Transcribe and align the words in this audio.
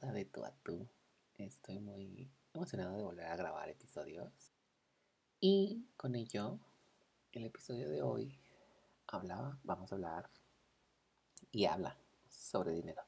De 0.00 0.24
tú 0.26 0.44
a 0.44 0.52
tú. 0.62 0.88
Estoy 1.36 1.78
muy 1.78 2.30
emocionado 2.52 2.96
de 2.96 3.02
volver 3.02 3.26
a 3.26 3.36
grabar 3.36 3.68
episodios. 3.68 4.52
Y 5.40 5.86
con 5.96 6.16
ello, 6.16 6.58
el 7.32 7.44
episodio 7.44 7.88
de 7.88 8.02
hoy 8.02 8.41
hablaba, 9.12 9.58
vamos 9.62 9.92
a 9.92 9.94
hablar 9.94 10.30
y 11.50 11.66
habla 11.66 11.96
sobre 12.28 12.72
dinero. 12.72 13.02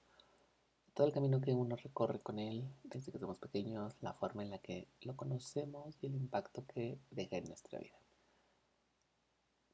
Todo 0.93 1.07
el 1.07 1.13
camino 1.13 1.41
que 1.41 1.53
uno 1.53 1.77
recorre 1.77 2.21
con 2.21 2.39
él 2.39 2.69
desde 2.85 3.11
que 3.11 3.19
somos 3.19 3.39
pequeños, 3.39 3.97
la 4.01 4.13
forma 4.13 4.43
en 4.43 4.51
la 4.51 4.59
que 4.59 4.87
lo 5.01 5.17
conocemos 5.17 5.97
y 6.01 6.07
el 6.07 6.15
impacto 6.15 6.65
que 6.67 6.99
deja 7.11 7.37
en 7.37 7.49
nuestra 7.49 7.81
vida. 7.81 7.99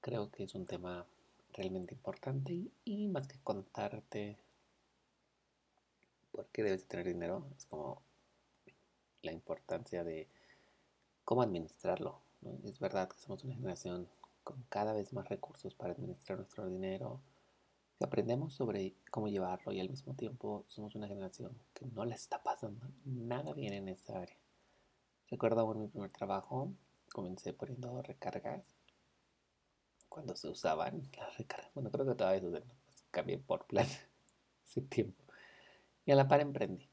Creo 0.01 0.31
que 0.31 0.45
es 0.45 0.55
un 0.55 0.65
tema 0.65 1.05
realmente 1.53 1.95
importante 1.95 2.71
y, 2.85 3.09
más 3.09 3.27
que 3.27 3.39
contarte 3.41 4.39
por 6.33 6.47
qué 6.47 6.63
debes 6.63 6.87
tener 6.87 7.07
dinero, 7.07 7.47
es 7.57 7.67
como 7.67 8.01
la 9.23 9.33
importancia 9.33 10.05
de 10.05 10.29
cómo 11.25 11.43
administrarlo. 11.43 12.23
Es 12.65 12.79
verdad 12.79 13.11
que 13.11 13.19
somos 13.19 13.45
una 13.45 13.55
generación 13.55 14.09
con 14.45 14.63
cada 14.69 14.93
vez 14.93 15.13
más 15.13 15.29
recursos 15.29 15.75
para 15.75 15.93
administrar 15.93 16.39
nuestro 16.39 16.67
dinero, 16.67 17.21
aprendemos 18.01 18.55
sobre 18.55 18.95
cómo 19.11 19.29
llevarlo 19.29 19.73
y 19.73 19.81
al 19.81 19.91
mismo 19.91 20.15
tiempo 20.15 20.65
somos 20.69 20.95
una 20.95 21.07
generación 21.07 21.57
que 21.75 21.87
no 21.87 22.05
le 22.05 22.15
está 22.15 22.43
pasando 22.43 22.87
nada 23.05 23.53
bien 23.53 23.75
en 23.75 23.89
esa 23.89 24.21
área. 24.21 24.37
Recuerdo 25.29 25.71
en 25.73 25.81
mi 25.81 25.89
primer 25.89 26.13
trabajo, 26.13 26.73
comencé 27.13 27.53
poniendo 27.53 28.03
recargas 28.03 28.75
cuando 30.09 30.35
se 30.35 30.49
usaban 30.49 31.09
las 31.17 31.37
recargas. 31.39 31.73
Bueno, 31.75 31.91
creo 31.91 32.07
que 32.07 32.15
todavía 32.15 32.41
se 32.41 32.49
usan, 32.49 32.65
pues 32.87 33.05
cambié 33.11 33.39
por 33.39 33.67
plan 33.67 33.87
hace 34.65 34.81
tiempo. 34.83 35.23
Y 36.05 36.13
a 36.13 36.17
la 36.17 36.27
par 36.27 36.41
emprendí 36.41 36.89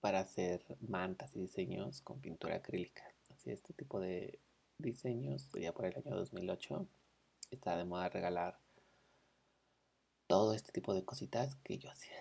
para 0.00 0.20
hacer 0.20 0.64
mantas 0.80 1.36
y 1.36 1.40
diseños 1.40 2.00
con 2.02 2.20
pintura 2.20 2.56
acrílica. 2.56 3.02
Así 3.30 3.50
este 3.50 3.74
tipo 3.74 4.00
de 4.00 4.38
diseños, 4.80 5.48
ya 5.52 5.72
por 5.72 5.86
el 5.86 5.96
año 5.96 6.16
2008, 6.16 6.86
estaba 7.50 7.76
de 7.76 7.84
moda 7.84 8.08
regalar 8.08 8.58
todo 10.26 10.54
este 10.54 10.72
tipo 10.72 10.94
de 10.94 11.04
cositas 11.04 11.56
que 11.56 11.78
yo 11.78 11.90
hacía. 11.90 12.16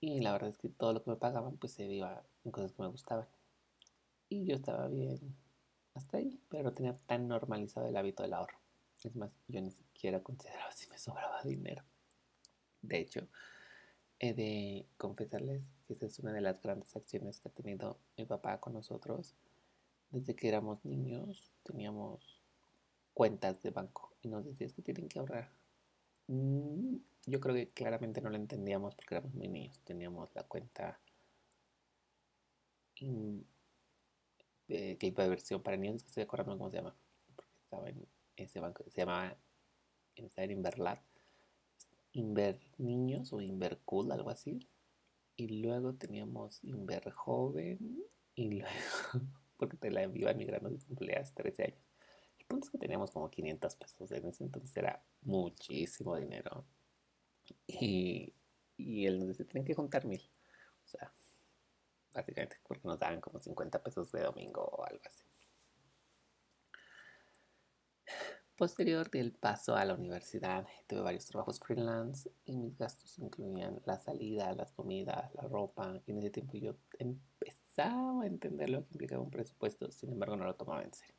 Y 0.00 0.20
la 0.20 0.32
verdad 0.32 0.50
es 0.50 0.58
que 0.58 0.68
todo 0.68 0.92
lo 0.92 1.02
que 1.02 1.10
me 1.10 1.16
pagaban 1.16 1.56
pues 1.56 1.72
se 1.72 1.84
iba 1.84 2.22
en 2.44 2.50
cosas 2.50 2.72
que 2.72 2.82
me 2.82 2.88
gustaban. 2.88 3.26
Y 4.28 4.44
yo 4.44 4.56
estaba 4.56 4.88
bien 4.88 5.36
hasta 5.94 6.18
ahí, 6.18 6.40
pero 6.48 6.64
no 6.64 6.72
tenía 6.72 6.98
tan 7.06 7.28
normalizado 7.28 7.88
el 7.88 7.96
hábito 7.96 8.22
del 8.22 8.34
ahorro. 8.34 8.58
Es 9.02 9.14
más, 9.14 9.38
yo 9.46 9.60
ni 9.60 9.70
siquiera 9.70 10.22
consideraba 10.22 10.72
si 10.72 10.88
me 10.88 10.98
sobraba 10.98 11.42
dinero. 11.44 11.84
De 12.82 12.98
hecho, 12.98 13.28
He 14.18 14.32
de 14.32 14.86
confesarles 14.96 15.62
que 15.86 15.92
esa 15.92 16.06
es 16.06 16.18
una 16.20 16.32
de 16.32 16.40
las 16.40 16.62
grandes 16.62 16.96
acciones 16.96 17.38
que 17.38 17.48
ha 17.48 17.52
tenido 17.52 17.98
mi 18.16 18.24
papá 18.24 18.58
con 18.60 18.72
nosotros. 18.72 19.34
Desde 20.10 20.34
que 20.34 20.48
éramos 20.48 20.84
niños 20.84 21.54
teníamos 21.62 22.42
cuentas 23.14 23.62
de 23.62 23.70
banco 23.70 24.14
y 24.22 24.28
nos 24.28 24.44
decía 24.44 24.68
que 24.74 24.82
tienen 24.82 25.08
que 25.08 25.18
ahorrar. 25.18 25.50
Mm, 26.28 26.96
yo 27.26 27.40
creo 27.40 27.54
que 27.54 27.70
claramente 27.70 28.20
no 28.20 28.30
lo 28.30 28.36
entendíamos 28.36 28.94
porque 28.94 29.14
éramos 29.16 29.34
muy 29.34 29.48
niños. 29.48 29.78
Teníamos 29.84 30.34
la 30.34 30.44
cuenta 30.44 30.98
de 34.68 34.96
que 34.98 35.10
de 35.10 35.28
versión 35.28 35.62
para 35.62 35.76
niños, 35.76 36.02
que 36.02 36.08
estoy 36.08 36.22
acordando 36.22 36.56
cómo 36.56 36.70
se 36.70 36.76
llama, 36.76 36.96
porque 37.34 37.52
estaba 37.62 37.88
en 37.88 38.06
ese 38.36 38.60
banco, 38.60 38.84
se 38.88 39.00
llamaba, 39.00 39.36
estaba 40.16 40.44
en 40.44 40.50
Inverlat 40.52 41.00
Inver 42.16 42.58
Niños 42.78 43.32
o 43.32 43.40
Inver 43.40 43.78
Cool, 43.84 44.10
algo 44.10 44.30
así. 44.30 44.66
Y 45.36 45.62
luego 45.62 45.94
teníamos 45.94 46.64
Inver 46.64 47.10
Joven 47.10 48.02
y 48.34 48.50
luego, 48.58 48.70
porque 49.56 49.76
te 49.76 49.90
la 49.90 50.04
iba 50.04 50.32
migrando 50.34 50.70
de 50.70 50.78
cumpleaños 50.78 51.32
13 51.34 51.64
años. 51.64 51.86
El 52.38 52.46
punto 52.46 52.66
es 52.66 52.70
que 52.70 52.78
teníamos 52.78 53.10
como 53.10 53.30
500 53.30 53.76
pesos. 53.76 54.10
En 54.12 54.26
ese 54.26 54.44
entonces 54.44 54.76
era 54.76 55.02
muchísimo 55.22 56.16
dinero. 56.16 56.64
Y, 57.66 58.34
y 58.76 59.06
él 59.06 59.18
nos 59.18 59.28
decía, 59.28 59.46
tienen 59.46 59.64
que 59.64 59.74
juntar 59.74 60.04
mil. 60.04 60.22
O 60.84 60.88
sea, 60.88 61.12
básicamente 62.12 62.56
porque 62.66 62.86
nos 62.86 62.98
daban 62.98 63.20
como 63.20 63.38
50 63.38 63.82
pesos 63.82 64.10
de 64.12 64.22
domingo 64.22 64.62
o 64.62 64.84
algo 64.84 65.02
así. 65.04 65.24
Posterior 68.56 69.10
del 69.10 69.32
paso 69.32 69.76
a 69.76 69.84
la 69.84 69.92
universidad, 69.92 70.66
tuve 70.86 71.00
varios 71.00 71.26
trabajos 71.26 71.60
freelance 71.60 72.30
y 72.46 72.56
mis 72.56 72.78
gastos 72.78 73.18
incluían 73.18 73.82
la 73.84 73.98
salida, 73.98 74.54
las 74.54 74.72
comidas, 74.72 75.34
la 75.34 75.42
ropa. 75.42 76.00
Y 76.06 76.12
en 76.12 76.18
ese 76.18 76.30
tiempo 76.30 76.56
yo 76.56 76.74
empezaba 77.76 78.22
a 78.22 78.26
entender 78.26 78.70
lo 78.70 78.82
que 78.84 78.92
implicaba 78.92 79.22
un 79.22 79.30
presupuesto, 79.30 79.90
sin 79.90 80.10
embargo 80.10 80.36
no 80.36 80.46
lo 80.46 80.54
tomaba 80.54 80.82
en 80.82 80.94
serio. 80.94 81.14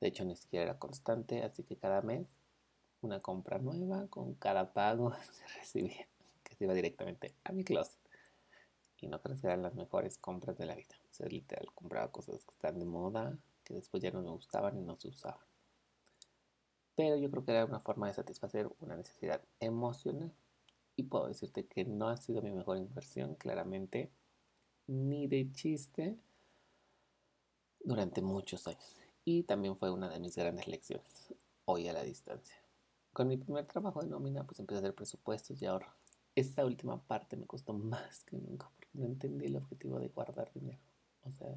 De 0.00 0.08
hecho, 0.08 0.24
ni 0.24 0.36
siquiera 0.36 0.64
era 0.64 0.78
constante, 0.78 1.42
así 1.42 1.62
que 1.62 1.76
cada 1.76 2.02
mes 2.02 2.28
una 3.00 3.20
compra 3.20 3.58
nueva 3.58 4.06
con 4.08 4.34
cada 4.34 4.72
pago 4.74 5.14
se 5.32 5.46
recibía, 5.58 6.06
que 6.42 6.54
se 6.54 6.64
iba 6.64 6.74
directamente 6.74 7.34
a 7.44 7.52
mi 7.52 7.64
closet. 7.64 7.98
Y 9.00 9.08
no 9.08 9.20
creo 9.20 9.40
que 9.40 9.46
eran 9.46 9.62
las 9.62 9.74
mejores 9.74 10.18
compras 10.18 10.56
de 10.58 10.66
la 10.66 10.76
vida. 10.76 10.94
O 11.10 11.12
sea, 11.12 11.26
literal, 11.26 11.66
compraba 11.74 12.12
cosas 12.12 12.44
que 12.44 12.52
están 12.52 12.78
de 12.78 12.84
moda, 12.84 13.36
que 13.64 13.74
después 13.74 14.02
ya 14.02 14.10
no 14.12 14.22
me 14.22 14.30
gustaban 14.30 14.76
y 14.76 14.82
no 14.82 14.94
se 14.96 15.08
usaban 15.08 15.40
pero 16.94 17.16
yo 17.16 17.30
creo 17.30 17.44
que 17.44 17.52
era 17.52 17.64
una 17.64 17.80
forma 17.80 18.06
de 18.06 18.12
satisfacer 18.12 18.70
una 18.78 18.94
necesidad 18.96 19.40
emocional. 19.60 20.30
Y 20.94 21.04
puedo 21.04 21.26
decirte 21.26 21.66
que 21.66 21.86
no 21.86 22.08
ha 22.08 22.18
sido 22.18 22.42
mi 22.42 22.52
mejor 22.52 22.76
inversión, 22.76 23.34
claramente, 23.34 24.10
ni 24.86 25.26
de 25.26 25.50
chiste, 25.52 26.16
durante 27.84 28.22
muchos 28.22 28.66
años. 28.66 28.96
Y 29.24 29.44
también 29.44 29.76
fue 29.76 29.90
una 29.90 30.08
de 30.08 30.20
mis 30.20 30.36
grandes 30.36 30.66
lecciones, 30.68 31.34
hoy 31.64 31.88
a 31.88 31.92
la 31.92 32.02
distancia. 32.02 32.56
Con 33.12 33.28
mi 33.28 33.36
primer 33.36 33.66
trabajo 33.66 34.00
de 34.00 34.08
nómina, 34.08 34.44
pues 34.44 34.58
empecé 34.60 34.76
a 34.76 34.80
hacer 34.80 34.94
presupuestos 34.94 35.60
y 35.60 35.66
ahora 35.66 35.94
esta 36.34 36.64
última 36.64 37.00
parte 37.02 37.36
me 37.36 37.46
costó 37.46 37.74
más 37.74 38.24
que 38.24 38.36
nunca 38.36 38.70
porque 38.74 38.88
no 38.94 39.04
entendí 39.06 39.46
el 39.46 39.56
objetivo 39.56 39.98
de 39.98 40.08
guardar 40.08 40.50
dinero. 40.54 40.78
O 41.24 41.32
sea, 41.32 41.48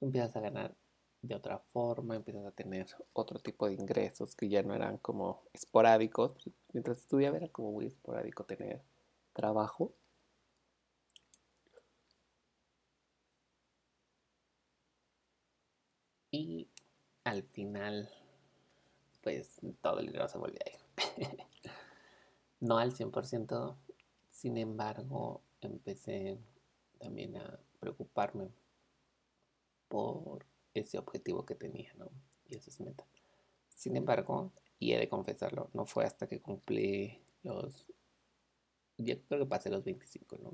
empiezas 0.00 0.36
a 0.36 0.40
ganar 0.40 0.74
de 1.22 1.34
otra 1.34 1.58
forma, 1.72 2.16
empiezas 2.16 2.44
a 2.46 2.50
tener 2.50 2.86
otro 3.12 3.38
tipo 3.40 3.66
de 3.66 3.74
ingresos 3.74 4.34
que 4.36 4.48
ya 4.48 4.62
no 4.62 4.74
eran 4.74 4.98
como 4.98 5.42
esporádicos. 5.52 6.32
Mientras 6.72 6.98
estudiaba 6.98 7.36
era 7.36 7.48
como 7.48 7.72
muy 7.72 7.86
esporádico 7.86 8.44
tener 8.44 8.82
trabajo. 9.32 9.94
Y 16.30 16.68
al 17.34 17.42
final, 17.42 18.08
pues 19.22 19.60
todo 19.82 19.98
el 19.98 20.06
dinero 20.06 20.28
se 20.28 20.38
volvió 20.38 20.58
a 20.60 20.64
no 22.60 22.78
al 22.78 22.94
100%, 22.94 23.76
sin 24.30 24.56
embargo, 24.56 25.42
empecé 25.60 26.38
también 26.98 27.36
a 27.36 27.58
preocuparme 27.80 28.48
por 29.88 30.46
ese 30.72 30.98
objetivo 30.98 31.44
que 31.44 31.54
tenía, 31.54 31.92
¿no? 31.94 32.10
Y 32.48 32.56
eso 32.56 32.70
es 32.70 32.80
meta. 32.80 33.04
Sin 33.68 33.96
embargo, 33.96 34.52
y 34.78 34.92
he 34.92 34.98
de 34.98 35.08
confesarlo, 35.08 35.70
no 35.72 35.86
fue 35.86 36.04
hasta 36.04 36.26
que 36.26 36.40
cumplí 36.40 37.20
los... 37.42 37.86
Yo 38.96 39.20
creo 39.22 39.40
que 39.40 39.46
pasé 39.46 39.70
los 39.70 39.84
25, 39.84 40.38
¿no? 40.38 40.52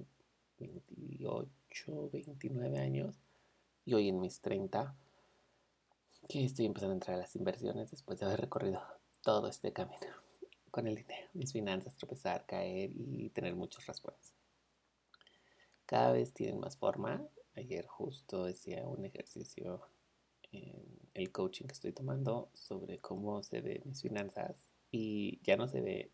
28, 0.59 2.11
29 2.11 2.79
años. 2.79 3.17
Y 3.85 3.95
hoy 3.95 4.09
en 4.09 4.21
mis 4.21 4.41
30, 4.41 4.95
que 6.29 6.45
estoy 6.45 6.67
empezando 6.67 6.93
a 6.93 6.97
entrar 6.97 7.17
a 7.17 7.21
las 7.21 7.35
inversiones 7.37 7.91
después 7.91 8.19
de 8.19 8.27
haber 8.27 8.41
recorrido 8.41 8.81
todo 9.23 9.49
este 9.49 9.73
camino 9.73 10.07
con 10.71 10.87
el 10.87 10.95
dinero, 10.95 11.29
mis 11.35 11.53
finanzas, 11.53 11.97
tropezar, 11.97 12.47
caer 12.47 12.91
y 12.95 13.31
tener 13.31 13.55
muchos 13.55 13.85
raspones. 13.87 14.35
Cada 15.87 16.13
vez 16.13 16.33
tienen 16.33 16.61
más 16.61 16.77
forma. 16.77 17.27
Ayer 17.57 17.87
justo 17.87 18.45
decía 18.45 18.87
un 18.87 19.05
ejercicio 19.05 19.83
en 20.53 20.85
el 21.15 21.33
coaching 21.33 21.67
que 21.67 21.73
estoy 21.73 21.93
tomando 21.93 22.51
sobre 22.55 22.99
cómo 22.99 23.43
se 23.43 23.61
ven 23.61 23.83
mis 23.85 24.03
finanzas 24.03 24.71
y 24.91 25.41
ya 25.43 25.57
no 25.57 25.69
se 25.69 25.81
ve 25.81 26.13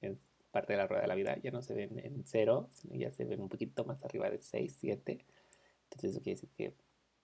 en 0.00 0.18
parte 0.50 0.74
de 0.74 0.76
la 0.76 0.86
rueda 0.86 1.02
de 1.02 1.08
la 1.08 1.14
vida, 1.14 1.36
ya 1.42 1.50
no 1.50 1.62
se 1.62 1.74
ven 1.74 1.98
en 1.98 2.22
cero, 2.26 2.68
sino 2.70 2.94
ya 2.94 3.10
se 3.10 3.24
ven 3.24 3.40
un 3.40 3.48
poquito 3.48 3.84
más 3.84 4.04
arriba 4.04 4.30
de 4.30 4.40
6, 4.40 4.76
7. 4.78 5.24
Entonces 5.84 6.10
eso 6.10 6.22
quiere 6.22 6.40
decir 6.40 6.50
que 6.56 6.74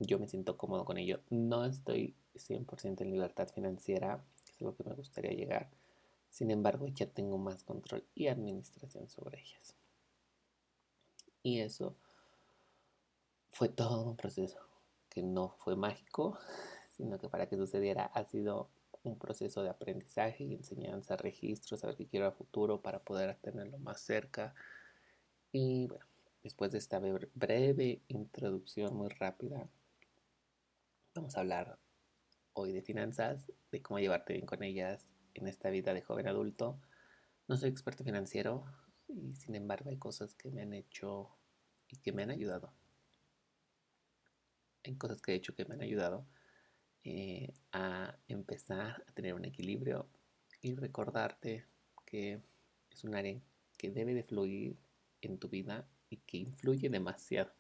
yo 0.00 0.18
me 0.18 0.28
siento 0.28 0.56
cómodo 0.56 0.84
con 0.84 0.98
ello. 0.98 1.20
No 1.30 1.64
estoy 1.64 2.14
100% 2.34 3.02
en 3.02 3.10
libertad 3.10 3.48
financiera, 3.48 4.24
que 4.44 4.52
es 4.52 4.60
lo 4.60 4.74
que 4.74 4.84
me 4.84 4.94
gustaría 4.94 5.32
llegar, 5.32 5.70
Sin 6.30 6.50
embargo, 6.52 6.86
ya 6.86 7.06
tengo 7.06 7.38
más 7.38 7.64
control 7.64 8.04
y 8.14 8.28
administración 8.28 9.08
sobre 9.08 9.40
ellas. 9.40 9.74
Y 11.42 11.58
eso 11.60 11.96
fue 13.50 13.68
todo 13.68 14.04
un 14.04 14.16
proceso 14.16 14.58
que 15.08 15.22
no 15.22 15.56
fue 15.58 15.74
mágico, 15.74 16.38
sino 16.96 17.18
que 17.18 17.28
para 17.28 17.48
que 17.48 17.56
sucediera 17.56 18.06
ha 18.06 18.24
sido 18.24 18.68
un 19.02 19.18
proceso 19.18 19.62
de 19.62 19.70
aprendizaje 19.70 20.44
y 20.44 20.54
enseñanza, 20.54 21.16
registro, 21.16 21.76
saber 21.76 21.96
qué 21.96 22.06
quiero 22.06 22.26
a 22.26 22.32
futuro 22.32 22.80
para 22.80 23.00
poder 23.00 23.34
tenerlo 23.36 23.78
más 23.78 24.00
cerca. 24.00 24.54
Y 25.52 25.88
bueno, 25.88 26.04
después 26.44 26.70
de 26.72 26.78
esta 26.78 27.00
breve 27.34 28.02
introducción 28.08 28.94
muy 28.94 29.08
rápida, 29.08 29.68
vamos 31.14 31.36
a 31.36 31.40
hablar 31.40 31.78
hoy 32.52 32.72
de 32.72 32.82
finanzas, 32.82 33.52
de 33.72 33.82
cómo 33.82 33.98
llevarte 33.98 34.34
bien 34.34 34.46
con 34.46 34.62
ellas 34.62 35.12
en 35.34 35.48
esta 35.48 35.70
vida 35.70 35.92
de 35.92 36.02
joven 36.02 36.28
adulto. 36.28 36.80
No 37.48 37.56
soy 37.56 37.70
experto 37.70 38.04
financiero 38.04 38.64
y 39.08 39.34
sin 39.34 39.54
embargo 39.54 39.90
hay 39.90 39.96
cosas 39.96 40.34
que 40.34 40.50
me 40.50 40.62
han 40.62 40.72
hecho 40.72 41.30
y 41.88 41.96
que 41.96 42.12
me 42.12 42.22
han 42.22 42.30
ayudado. 42.30 42.72
Hay 44.84 44.94
cosas 44.96 45.20
que 45.20 45.32
he 45.32 45.34
hecho 45.34 45.54
que 45.54 45.64
me 45.64 45.74
han 45.74 45.82
ayudado 45.82 46.26
eh, 47.02 47.52
a 47.72 48.16
empezar 48.28 49.04
a 49.06 49.12
tener 49.12 49.34
un 49.34 49.44
equilibrio 49.44 50.08
y 50.62 50.74
recordarte 50.74 51.66
que 52.06 52.40
es 52.90 53.04
un 53.04 53.14
área 53.14 53.40
que 53.76 53.90
debe 53.90 54.14
de 54.14 54.22
fluir 54.22 54.76
en 55.22 55.38
tu 55.38 55.48
vida 55.48 55.88
y 56.08 56.18
que 56.18 56.38
influye 56.38 56.88
demasiado 56.88 57.52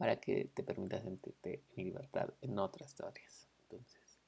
para 0.00 0.16
que 0.16 0.46
te 0.54 0.62
permita 0.62 0.98
sentirte 0.98 1.62
en 1.76 1.84
libertad 1.84 2.30
en 2.40 2.58
otras 2.58 2.98
áreas. 3.02 3.46
Entonces, 3.64 4.18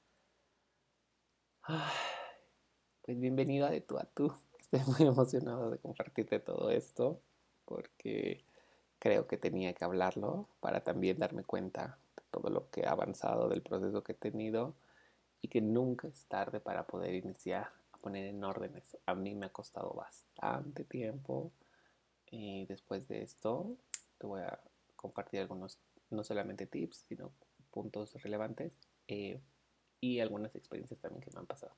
pues 3.01 3.19
bienvenido 3.19 3.67
a 3.67 3.71
De 3.71 3.81
tú 3.81 3.97
a 3.97 4.05
tú. 4.05 4.31
Estoy 4.61 4.81
muy 4.81 5.09
emocionado 5.09 5.71
de 5.71 5.79
compartirte 5.79 6.41
todo 6.41 6.69
esto 6.69 7.23
porque 7.65 8.45
creo 8.99 9.27
que 9.27 9.39
tenía 9.39 9.73
que 9.73 9.87
hablarlo 9.87 10.47
para 10.61 10.85
también 10.85 11.19
darme 11.19 11.43
cuenta 11.43 11.97
todo 12.31 12.51
lo 12.51 12.69
que 12.69 12.85
ha 12.85 12.91
avanzado 12.91 13.49
del 13.49 13.63
proceso 13.63 14.05
que 14.05 14.13
he 14.13 14.17
tenido 14.17 14.75
y 15.41 15.49
que 15.49 15.63
nunca 15.63 16.07
es 16.07 16.27
tarde 16.27 16.61
para 16.61 16.87
poder 16.87 17.15
iniciar 17.15 17.73
a 17.93 17.97
poner 17.97 18.27
en 18.27 18.45
orden 18.45 18.77
eso. 18.77 18.99
A 19.07 19.15
mí 19.15 19.35
me 19.35 19.47
ha 19.47 19.53
costado 19.53 19.95
bastante 19.95 20.85
tiempo 20.85 21.51
y 22.31 22.67
después 22.67 23.09
de 23.09 23.23
esto 23.23 23.75
te 24.19 24.27
voy 24.27 24.43
a 24.43 24.61
compartir 25.03 25.41
algunos, 25.41 25.79
no 26.11 26.25
solamente 26.25 26.67
tips, 26.67 27.05
sino 27.09 27.33
puntos 27.71 28.15
relevantes 28.23 28.81
eh, 29.09 29.41
y 30.01 30.21
algunas 30.21 30.55
experiencias 30.55 31.01
también 31.01 31.21
que 31.21 31.31
me 31.33 31.41
han 31.41 31.47
pasado. 31.47 31.75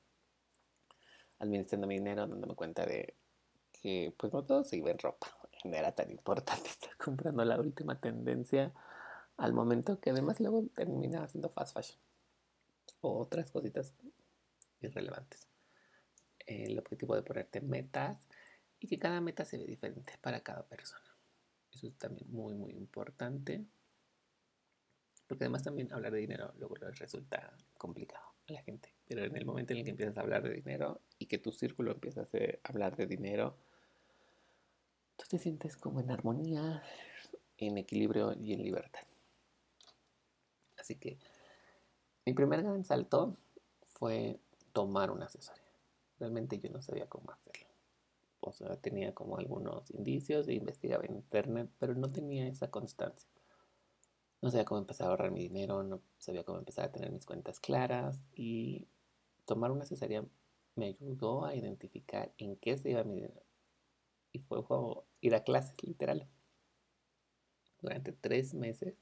Administrando 1.39 1.87
mi 1.87 1.95
dinero, 1.95 2.27
dándome 2.27 2.55
cuenta 2.55 2.85
de 2.85 3.15
que 3.73 4.13
pues 4.17 4.31
no 4.31 4.45
todo 4.45 4.63
se 4.63 4.77
iba 4.77 4.91
en 4.91 4.99
ropa. 4.99 5.27
No 5.65 5.75
era 5.75 5.93
tan 5.93 6.11
importante 6.11 6.69
estar 6.69 6.95
comprando 6.95 7.43
la 7.43 7.59
última 7.59 7.99
tendencia 7.99 8.71
al 9.35 9.51
momento 9.51 9.99
que 9.99 10.11
además 10.11 10.39
luego 10.39 10.63
termina 10.75 11.23
haciendo 11.23 11.49
fast 11.49 11.73
fashion 11.75 11.99
o 13.01 13.17
otras 13.17 13.49
cositas 13.49 13.91
irrelevantes. 14.79 15.47
El 16.45 16.77
objetivo 16.77 17.15
de 17.15 17.23
ponerte 17.23 17.61
metas 17.61 18.27
y 18.79 18.87
que 18.87 18.99
cada 18.99 19.21
meta 19.21 19.43
se 19.43 19.57
ve 19.57 19.65
diferente 19.65 20.13
para 20.21 20.41
cada 20.41 20.67
persona. 20.67 21.14
Eso 21.75 21.87
es 21.87 21.97
también 21.97 22.31
muy, 22.31 22.53
muy 22.53 22.73
importante. 22.73 23.65
Porque 25.27 25.43
además 25.43 25.63
también 25.63 25.91
hablar 25.91 26.13
de 26.13 26.19
dinero 26.19 26.53
luego 26.57 26.75
resulta 26.75 27.53
complicado 27.77 28.25
a 28.47 28.53
la 28.53 28.61
gente. 28.61 28.93
Pero 29.07 29.25
en 29.25 29.35
el 29.35 29.45
momento 29.45 29.73
en 29.73 29.79
el 29.79 29.85
que 29.85 29.91
empiezas 29.91 30.17
a 30.17 30.21
hablar 30.21 30.43
de 30.43 30.53
dinero 30.53 31.01
y 31.19 31.25
que 31.25 31.37
tu 31.37 31.51
círculo 31.51 31.91
empieza 31.91 32.21
a 32.21 32.27
hablar 32.63 32.95
de 32.95 33.07
dinero, 33.07 33.57
tú 35.17 35.25
te 35.29 35.37
sientes 35.37 35.75
como 35.75 35.99
en 35.99 36.11
armonía, 36.11 36.81
en 37.57 37.77
equilibrio 37.77 38.33
y 38.39 38.53
en 38.53 38.63
libertad. 38.63 39.01
Así 40.77 40.95
que 40.95 41.17
mi 42.25 42.33
primer 42.33 42.63
gran 42.63 42.85
salto 42.85 43.35
fue 43.93 44.39
tomar 44.71 45.11
una 45.11 45.25
asesoría. 45.25 45.63
Realmente 46.19 46.57
yo 46.59 46.69
no 46.69 46.81
sabía 46.81 47.07
cómo 47.07 47.31
hacerlo. 47.31 47.74
O 48.47 48.53
sea, 48.53 48.75
tenía 48.77 49.13
como 49.13 49.37
algunos 49.37 49.89
indicios 49.91 50.47
e 50.47 50.53
investigaba 50.53 51.05
en 51.05 51.15
internet, 51.15 51.69
pero 51.79 51.95
no 51.95 52.11
tenía 52.11 52.47
esa 52.47 52.69
constancia. 52.69 53.29
No 54.41 54.51
sabía 54.51 54.65
cómo 54.65 54.79
empezar 54.79 55.07
a 55.07 55.09
ahorrar 55.11 55.31
mi 55.31 55.41
dinero, 55.41 55.83
no 55.83 56.01
sabía 56.19 56.43
cómo 56.43 56.59
empezar 56.59 56.85
a 56.85 56.91
tener 56.91 57.11
mis 57.11 57.25
cuentas 57.25 57.59
claras 57.59 58.29
y 58.35 58.87
tomar 59.45 59.71
una 59.71 59.83
asesoría 59.83 60.23
me 60.75 60.87
ayudó 60.87 61.45
a 61.45 61.55
identificar 61.55 62.33
en 62.37 62.55
qué 62.57 62.77
se 62.77 62.91
iba 62.91 63.03
mi 63.03 63.15
dinero. 63.15 63.41
Y 64.31 64.39
fue 64.39 64.63
como 64.63 65.05
ir 65.21 65.33
a 65.33 65.43
clases, 65.43 65.75
literal. 65.83 66.27
Durante 67.81 68.11
tres 68.11 68.53
meses 68.53 68.95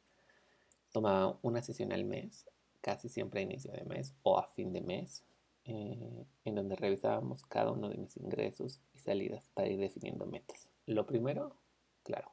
tomaba 0.91 1.39
una 1.41 1.61
sesión 1.61 1.91
al 1.91 2.05
mes, 2.05 2.45
casi 2.81 3.09
siempre 3.09 3.39
a 3.39 3.43
inicio 3.43 3.71
de 3.71 3.83
mes 3.83 4.13
o 4.23 4.37
a 4.37 4.47
fin 4.47 4.71
de 4.71 4.81
mes, 4.81 5.23
eh, 5.65 6.25
en 6.43 6.55
donde 6.55 6.75
revisábamos 6.75 7.43
cada 7.43 7.71
uno 7.71 7.89
de 7.89 7.97
mis 7.97 8.17
ingresos 8.17 8.81
y 8.93 8.99
salidas 8.99 9.49
para 9.53 9.69
ir 9.69 9.79
definiendo 9.79 10.25
metas. 10.25 10.67
Lo 10.85 11.05
primero, 11.05 11.55
claro, 12.03 12.31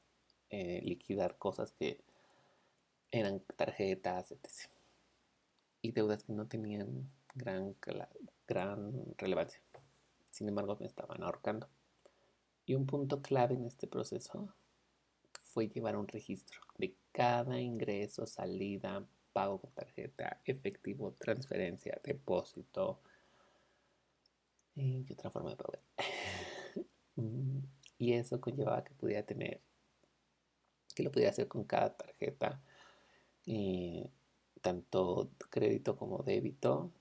eh, 0.48 0.80
liquidar 0.82 1.38
cosas 1.38 1.72
que 1.72 2.00
eran 3.12 3.40
tarjetas, 3.56 4.32
etc. 4.32 4.70
Y 5.80 5.92
deudas 5.92 6.24
que 6.24 6.32
no 6.32 6.46
tenían 6.48 7.08
gran, 7.34 7.76
gran 8.48 8.92
relevancia. 9.16 9.60
Sin 10.30 10.48
embargo, 10.48 10.76
me 10.80 10.86
estaban 10.86 11.22
ahorcando. 11.22 11.68
Y 12.66 12.74
un 12.74 12.86
punto 12.86 13.22
clave 13.22 13.54
en 13.54 13.64
este 13.64 13.86
proceso 13.86 14.52
fue 15.42 15.68
llevar 15.68 15.96
un 15.96 16.08
registro 16.08 16.60
de 16.78 16.94
cada 17.12 17.60
ingreso, 17.60 18.26
salida, 18.26 19.04
pago 19.32 19.58
con 19.58 19.70
tarjeta, 19.70 20.40
efectivo, 20.44 21.14
transferencia, 21.18 22.00
depósito 22.02 23.00
y 24.80 25.12
otra 25.12 25.30
forma 25.30 25.50
de 25.50 25.56
pago. 25.56 25.72
Mm, 27.16 27.58
y 27.98 28.14
eso 28.14 28.40
conllevaba 28.40 28.82
que 28.82 28.94
pudiera 28.94 29.22
tener, 29.24 29.60
que 30.94 31.02
lo 31.02 31.10
pudiera 31.10 31.30
hacer 31.30 31.48
con 31.48 31.64
cada 31.64 31.94
tarjeta, 31.94 32.62
tanto 34.62 35.30
crédito 35.50 35.96
como 35.96 36.22
débito, 36.22 36.92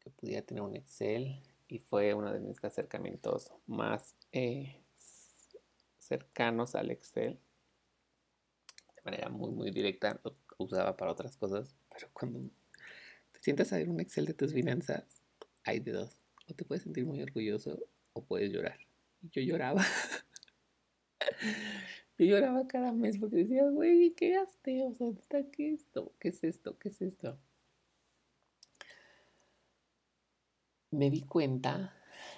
que 0.00 0.10
pudiera 0.10 0.42
tener 0.42 0.62
un 0.62 0.76
Excel 0.76 1.42
y 1.68 1.78
fue 1.78 2.14
uno 2.14 2.32
de 2.32 2.40
mis 2.40 2.62
acercamientos 2.64 3.52
más 3.66 4.16
eh, 4.32 4.80
cercanos 5.98 6.74
al 6.74 6.90
Excel 6.90 7.38
de 8.96 9.02
manera 9.04 9.28
muy, 9.28 9.52
muy 9.52 9.70
directa. 9.70 10.20
Lo 10.24 10.34
usaba 10.58 10.96
para 10.96 11.12
otras 11.12 11.36
cosas, 11.36 11.74
pero 11.90 12.08
cuando 12.12 12.40
te 13.32 13.40
sientas 13.40 13.72
a 13.72 13.76
ver 13.76 13.88
un 13.88 14.00
Excel 14.00 14.26
de 14.26 14.34
tus 14.34 14.52
finanzas, 14.52 15.22
hay 15.64 15.80
de 15.80 15.92
dos. 15.92 16.21
O 16.48 16.54
te 16.54 16.64
puedes 16.64 16.82
sentir 16.82 17.04
muy 17.04 17.22
orgulloso 17.22 17.78
o 18.12 18.24
puedes 18.24 18.52
llorar. 18.52 18.78
Y 19.22 19.30
yo 19.30 19.42
lloraba. 19.42 19.82
yo 22.18 22.26
lloraba 22.26 22.66
cada 22.66 22.92
mes 22.92 23.18
porque 23.18 23.36
decía, 23.36 23.68
güey, 23.68 24.14
¿qué 24.14 24.30
gasté? 24.30 24.84
O 24.84 24.94
sea, 24.94 25.50
¿qué 25.50 25.72
es 25.72 25.80
esto? 25.80 26.12
¿Qué 26.18 26.28
es 26.28 26.44
esto? 26.44 26.78
¿Qué 26.78 26.88
es 26.88 27.02
esto? 27.02 27.38
Me 30.90 31.10
di 31.10 31.22
cuenta 31.22 31.94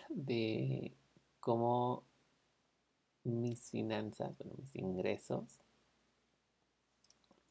de 0.08 0.96
cómo 1.40 2.04
mis 3.24 3.70
finanzas, 3.70 4.36
bueno, 4.38 4.54
mis 4.58 4.76
ingresos 4.76 5.64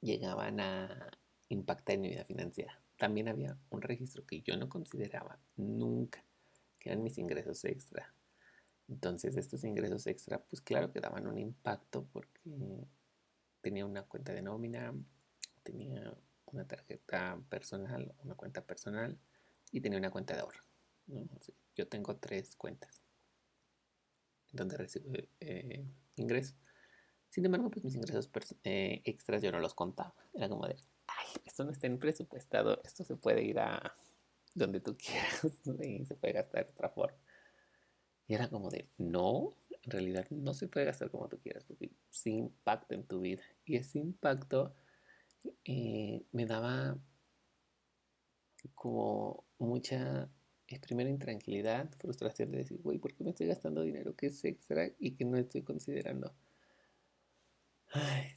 llegaban 0.01 0.60
a 0.60 1.12
impactar 1.50 1.95
en 1.95 2.01
mi 2.01 2.10
vida 2.10 2.25
financiera. 2.25 2.79
También 2.98 3.27
había 3.27 3.57
un 3.69 3.81
registro 3.81 4.25
que 4.25 4.41
yo 4.41 4.55
no 4.57 4.69
consideraba 4.69 5.39
nunca, 5.57 6.24
eran 6.89 7.03
mis 7.03 7.17
ingresos 7.17 7.63
extra. 7.65 8.13
Entonces 8.87 9.37
estos 9.37 9.63
ingresos 9.63 10.07
extra, 10.07 10.43
pues 10.43 10.61
claro 10.61 10.91
que 10.91 10.99
daban 10.99 11.27
un 11.27 11.37
impacto 11.37 12.05
porque 12.11 12.41
tenía 13.61 13.85
una 13.85 14.03
cuenta 14.03 14.33
de 14.33 14.41
nómina, 14.41 14.93
tenía 15.63 16.13
una 16.45 16.67
tarjeta 16.67 17.41
personal, 17.49 18.13
una 18.23 18.35
cuenta 18.35 18.65
personal 18.65 19.17
y 19.71 19.81
tenía 19.81 19.97
una 19.97 20.11
cuenta 20.11 20.33
de 20.33 20.41
ahorro. 20.41 20.61
Yo 21.75 21.87
tengo 21.87 22.17
tres 22.17 22.55
cuentas 22.55 23.01
donde 24.51 24.77
recibo 24.77 25.11
eh, 25.39 25.85
ingresos. 26.15 26.55
Sin 27.29 27.43
embargo, 27.45 27.71
pues 27.71 27.83
mis 27.83 27.95
ingresos 27.95 28.29
eh, 28.63 29.01
extras 29.05 29.41
yo 29.41 29.51
no 29.51 29.59
los 29.59 29.73
contaba. 29.73 30.13
Era 30.33 30.47
como 30.47 30.67
de, 30.67 30.75
ay, 31.07 31.27
esto 31.45 31.63
no 31.63 31.71
está 31.71 31.87
en 31.87 31.97
presupuestado, 31.97 32.79
esto 32.83 33.03
se 33.03 33.15
puede 33.15 33.43
ir 33.43 33.59
a 33.59 33.95
donde 34.53 34.79
tú 34.79 34.95
quieras 34.95 35.43
y 35.83 36.05
se 36.05 36.15
puede 36.15 36.33
gastar 36.33 36.65
de 36.65 36.72
otra 36.72 36.89
forma. 36.89 37.17
Y 38.27 38.33
era 38.36 38.50
como 38.50 38.69
de, 38.69 38.88
no, 38.98 39.53
en 39.69 39.91
realidad 39.91 40.25
no 40.29 40.53
se 40.53 40.67
puede 40.67 40.86
gastar 40.86 41.10
como 41.12 41.27
tú 41.27 41.39
quieras, 41.39 41.63
porque 41.65 41.91
sí 42.10 42.31
impacta 42.31 42.95
en 42.95 43.03
tu 43.03 43.19
vida. 43.22 43.43
Y 43.65 43.75
ese 43.75 44.00
impacto 44.00 44.74
eh, 45.65 46.24
me 46.31 46.45
daba 46.45 46.98
como 48.75 49.43
mucha 49.57 50.29
es 50.67 50.79
primera 50.79 51.10
intranquilidad, 51.10 51.89
frustración 51.98 52.51
de 52.51 52.60
decir, 52.60 52.81
güey, 52.81 52.98
¿por 52.98 53.13
qué 53.13 53.24
me 53.24 53.31
estoy 53.31 53.48
gastando 53.48 53.81
dinero 53.81 54.15
que 54.15 54.27
es 54.27 54.43
extra 54.43 54.89
y 55.00 55.12
que 55.12 55.25
no 55.25 55.38
estoy 55.38 55.62
considerando? 55.62 56.33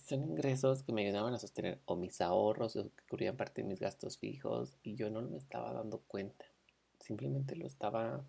Son 0.04 0.22
ingresos 0.22 0.82
que 0.82 0.92
me 0.92 1.06
ayudaban 1.06 1.34
a 1.34 1.38
sostener 1.38 1.80
o 1.86 1.96
mis 1.96 2.20
ahorros 2.20 2.76
o 2.76 2.90
que 2.94 3.02
cubrían 3.08 3.36
parte 3.36 3.62
de 3.62 3.68
mis 3.68 3.80
gastos 3.80 4.18
fijos 4.18 4.76
y 4.82 4.94
yo 4.96 5.10
no 5.10 5.22
me 5.22 5.38
estaba 5.38 5.72
dando 5.72 6.00
cuenta. 6.00 6.44
Simplemente 7.00 7.56
lo 7.56 7.66
estaba 7.66 8.24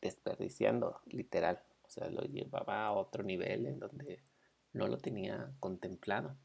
desperdiciando, 0.00 1.00
literal. 1.06 1.62
O 1.84 1.90
sea, 1.90 2.08
lo 2.10 2.22
llevaba 2.22 2.86
a 2.86 2.92
otro 2.92 3.22
nivel 3.22 3.66
en 3.66 3.78
donde 3.78 4.22
no 4.72 4.88
lo 4.88 4.98
tenía 4.98 5.52
contemplado. 5.60 6.36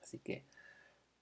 Así 0.00 0.18
que 0.18 0.46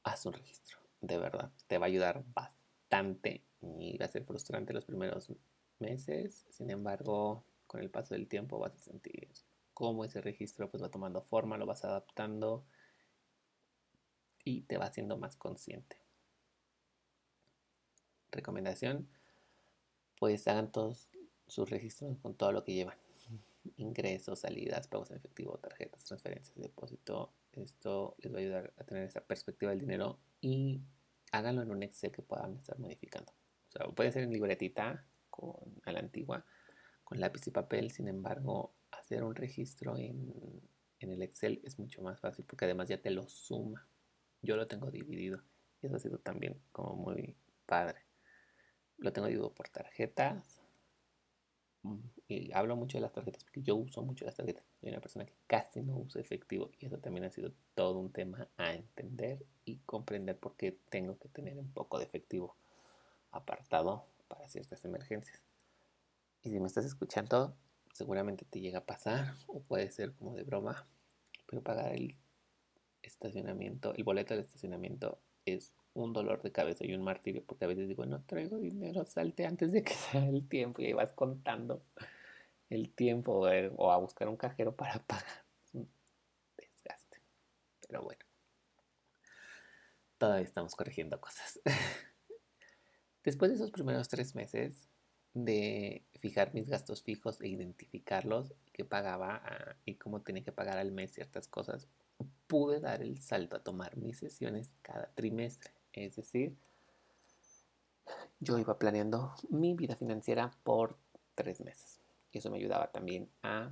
haz 0.03 0.27
un 0.27 0.35
registro, 0.35 0.79
de 1.01 1.19
verdad. 1.19 1.51
Te 1.67 1.79
va 1.79 1.87
a 1.87 1.89
ayudar 1.89 2.25
bastante 2.35 3.45
y 3.63 3.97
va 3.99 4.07
a 4.07 4.09
ser 4.09 4.25
frustrante 4.25 4.73
los 4.73 4.85
primeros 4.85 5.33
meses. 5.79 6.45
Sin 6.51 6.71
embargo, 6.71 7.45
con 7.67 7.81
el 7.81 7.91
paso 7.91 8.15
del 8.15 8.29
tiempo 8.29 8.59
vas 8.59 8.75
a 8.75 8.79
sentir 8.79 9.29
cómo 9.77 10.07
ese 10.07 10.23
registro 10.23 10.71
pues 10.71 10.83
va 10.83 10.89
tomando 10.89 11.21
forma, 11.21 11.59
lo 11.59 11.67
vas 11.67 11.85
adaptando 11.85 12.65
y 14.43 14.63
te 14.63 14.79
va 14.79 14.87
haciendo 14.87 15.19
más 15.19 15.37
consciente. 15.37 15.99
Recomendación, 18.31 19.07
pues 20.19 20.49
hagan 20.49 20.73
todos 20.73 21.11
sus 21.47 21.69
registros 21.69 22.17
con 22.21 22.35
todo 22.35 22.53
lo 22.53 22.65
que 22.65 22.73
llevan. 22.73 22.97
Ingresos, 23.77 24.41
salidas, 24.41 24.89
pagos 24.89 25.11
en 25.11 25.19
efectivo, 25.19 25.59
tarjetas, 25.59 26.05
transferencias, 26.05 26.57
depósito. 26.57 27.35
Esto 27.53 28.17
les 28.21 28.33
va 28.33 28.39
a 28.39 28.41
ayudar 28.41 28.73
a 28.79 28.85
tener 28.85 29.03
esa 29.03 29.21
perspectiva 29.21 29.73
del 29.73 29.81
dinero 29.81 30.19
y 30.41 30.81
háganlo 31.33 31.61
en 31.61 31.71
un 31.71 31.83
Excel 31.83 32.13
que 32.13 32.23
puedan 32.23 32.57
estar 32.57 32.79
modificando. 32.79 33.31
O 33.69 33.73
sea, 33.73 33.87
puede 33.89 34.11
ser 34.11 34.23
en 34.23 34.33
libretita 34.33 35.05
con, 35.29 35.55
a 35.85 35.93
la 35.93 35.99
antigua, 35.99 36.47
con 37.05 37.21
lápiz 37.21 37.47
y 37.47 37.51
papel, 37.51 37.91
sin 37.91 38.09
embargo, 38.09 38.73
hacer 39.07 39.23
un 39.23 39.37
registro 39.37 39.97
en, 39.97 40.35
el 40.99 41.23
Excel 41.23 41.61
es 41.63 41.79
mucho 41.79 42.03
más 42.03 42.19
fácil 42.19 42.45
porque 42.45 42.65
además 42.65 42.89
ya 42.89 43.01
te 43.01 43.11
lo 43.11 43.29
suma. 43.29 43.87
Yo 44.43 44.57
lo 44.57 44.67
tengo 44.67 44.91
dividido 44.91 45.41
y 45.81 45.87
eso 45.87 45.97
ha 45.97 46.01
sido 46.01 46.19
también 46.19 46.61
como 46.73 46.97
muy 46.97 47.37
padre. 47.67 48.01
Lo 48.99 49.13
tengo 49.13 49.29
dividido 49.29 49.55
por 49.55 49.69
tarjetas 49.69 50.61
y 52.27 52.51
hablo 52.53 52.75
mucho 52.75 52.99
de 52.99 53.03
las 53.03 53.13
tarjetas 53.13 53.45
porque 53.45 53.63
yo 53.63 53.77
uso 53.77 54.03
mucho 54.03 54.25
las 54.25 54.35
tarjetas. 54.35 54.65
Soy 54.81 54.89
una 54.89 55.01
persona 55.01 55.25
que 55.25 55.37
casi 55.47 55.83
no 55.83 55.97
usa 55.99 56.21
efectivo 56.21 56.73
y 56.81 56.87
eso 56.87 56.99
también 56.99 57.27
ha 57.27 57.31
sido 57.31 57.53
todo 57.77 58.01
un 58.01 58.11
tema 58.11 58.49
a 58.57 58.75
entender 58.75 59.47
y 59.65 59.77
comprender 59.87 60.37
por 60.37 60.57
qué 60.57 60.77
tengo 60.89 61.17
que 61.19 61.29
tener 61.29 61.57
un 61.59 61.71
poco 61.73 61.99
de 61.99 62.07
efectivo 62.07 62.57
apartado 63.31 64.05
para 64.27 64.49
ciertas 64.49 64.85
emergencias. 64.85 65.41
Y 66.43 66.51
si 66.51 66.59
me 66.59 66.67
estás 66.67 66.85
escuchando, 66.85 67.57
seguramente 67.97 68.45
te 68.45 68.61
llega 68.61 68.81
a 68.81 68.87
pasar 68.87 69.35
o 69.47 69.61
puede 69.61 69.91
ser 69.91 70.13
como 70.15 70.35
de 70.35 70.45
broma, 70.45 70.87
pero 71.47 71.63
pagar 71.63 71.95
el 71.95 72.17
estacionamiento, 73.03 73.95
el 73.95 74.05
boleto 74.05 74.35
del 74.35 74.45
estacionamiento 74.45 75.19
es 75.45 75.73
un 75.95 76.13
dolor 76.13 76.43
de 76.43 76.53
cabeza 76.53 76.85
y 76.85 76.95
un 76.95 77.03
martirio 77.03 77.43
porque 77.45 77.65
a 77.65 77.69
veces 77.69 77.89
digo, 77.89 78.05
no 78.05 78.23
traigo 78.25 78.59
dinero, 78.59 79.05
salte 79.07 79.47
antes 79.47 79.73
de 79.73 79.83
que 79.83 79.95
sea 79.95 80.29
el 80.29 80.47
tiempo 80.49 80.83
y 80.83 80.87
ahí 80.87 80.93
vas 80.93 81.13
contando 81.13 81.83
el 82.69 82.93
tiempo 82.93 83.49
o 83.77 83.91
a 83.91 83.97
buscar 83.97 84.29
un 84.29 84.37
cajero 84.37 84.75
para 84.77 84.99
pagar. 85.07 85.45
Es 85.65 85.75
un 85.75 85.89
desgaste. 86.57 87.23
Pero 87.87 88.03
bueno, 88.03 88.25
todavía 90.19 90.45
estamos 90.45 90.75
corrigiendo 90.75 91.21
cosas. 91.21 91.61
Después 93.25 93.51
de 93.51 93.57
esos 93.57 93.71
primeros 93.71 94.09
tres 94.09 94.35
meses, 94.35 94.89
de 95.37 96.03
fijar 96.19 96.55
mis 96.55 96.67
gastos 96.67 97.03
fijos 97.03 97.43
e 97.43 97.49
identificarlos, 97.49 98.55
qué 98.73 98.87
pagaba 98.87 99.43
ah, 99.45 99.77
y 99.85 99.97
cómo 99.97 100.23
tenía 100.23 100.43
que 100.43 100.51
pagar 100.51 100.79
al 100.79 100.93
mes 100.93 101.13
ciertas 101.13 101.47
cosas, 101.47 101.89
pude 102.47 102.81
dar 102.81 103.03
el 103.03 103.21
salto 103.21 103.57
a 103.57 103.63
tomar 103.63 103.99
mis 103.99 104.19
sesiones 104.19 104.77
cada 104.81 105.13
trimestre. 105.15 105.73
Es 105.93 106.17
decir, 106.17 106.57
yo 108.41 108.59
iba 108.59 108.79
planeando 108.79 109.35
mi 109.51 109.75
vida 109.75 109.95
financiera 109.95 110.57
por 110.63 110.97
tres 111.35 111.61
meses. 111.61 112.01
Y 112.33 112.39
eso 112.39 112.51
me 112.51 112.57
ayudaba 112.57 112.91
también 112.91 113.29
a 113.43 113.71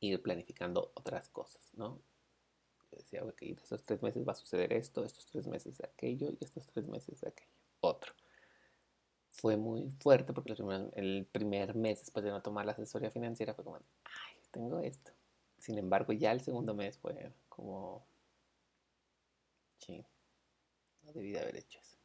ir 0.00 0.22
planificando 0.22 0.92
otras 0.94 1.28
cosas, 1.28 1.74
¿no? 1.74 2.00
Yo 2.90 2.96
decía, 2.96 3.22
ok, 3.22 3.42
estos 3.42 3.84
tres 3.84 4.02
meses 4.02 4.26
va 4.26 4.32
a 4.32 4.36
suceder 4.36 4.72
esto, 4.72 5.04
estos 5.04 5.26
tres 5.26 5.46
meses 5.46 5.82
aquello 5.82 6.30
y 6.30 6.38
estos 6.42 6.66
tres 6.68 6.88
meses 6.88 7.22
aquello. 7.22 7.50
Otro 7.82 8.14
fue 9.40 9.56
muy 9.56 9.90
fuerte 10.00 10.34
porque 10.34 10.54
el 10.96 11.26
primer 11.32 11.74
mes 11.74 12.00
después 12.00 12.24
de 12.24 12.30
no 12.30 12.42
tomar 12.42 12.66
la 12.66 12.72
asesoría 12.72 13.10
financiera 13.10 13.54
fue 13.54 13.64
como, 13.64 13.76
ay, 13.76 14.36
tengo 14.50 14.80
esto. 14.80 15.12
Sin 15.58 15.78
embargo, 15.78 16.12
ya 16.12 16.30
el 16.32 16.42
segundo 16.42 16.74
mes 16.74 16.98
fue 16.98 17.32
como, 17.48 18.06
sí, 19.78 20.04
no 21.02 21.12
debí 21.12 21.32
de 21.32 21.40
haber 21.40 21.56
hecho 21.56 21.78
eso. 21.80 21.96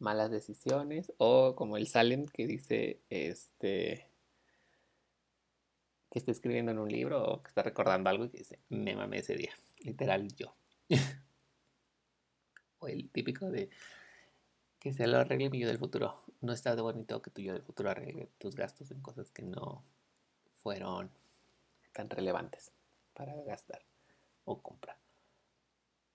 Malas 0.00 0.32
decisiones 0.32 1.12
o 1.18 1.54
como 1.54 1.76
el 1.76 1.86
Salem 1.86 2.26
que 2.26 2.48
dice, 2.48 3.00
este, 3.08 4.08
que 6.10 6.18
está 6.18 6.32
escribiendo 6.32 6.72
en 6.72 6.80
un 6.80 6.90
libro 6.90 7.22
o 7.24 7.42
que 7.42 7.48
está 7.48 7.62
recordando 7.62 8.10
algo 8.10 8.24
y 8.24 8.30
que 8.30 8.38
dice, 8.38 8.58
me 8.68 8.96
mamé 8.96 9.18
ese 9.18 9.36
día, 9.36 9.52
literal 9.78 10.26
yo. 10.34 10.56
o 12.80 12.88
el 12.88 13.08
típico 13.10 13.48
de, 13.48 13.70
que 14.82 14.92
se 14.92 15.06
lo 15.06 15.18
arregle 15.18 15.48
mi 15.48 15.60
yo 15.60 15.68
del 15.68 15.78
futuro. 15.78 16.24
No 16.40 16.52
está 16.52 16.74
de 16.74 16.82
bonito 16.82 17.22
que 17.22 17.30
tu 17.30 17.40
yo 17.40 17.52
del 17.52 17.62
futuro 17.62 17.88
arregle 17.88 18.28
tus 18.38 18.56
gastos 18.56 18.90
en 18.90 19.00
cosas 19.00 19.30
que 19.30 19.44
no 19.44 19.84
fueron 20.56 21.08
tan 21.92 22.10
relevantes 22.10 22.72
para 23.14 23.32
gastar 23.44 23.84
o 24.44 24.60
comprar. 24.60 24.96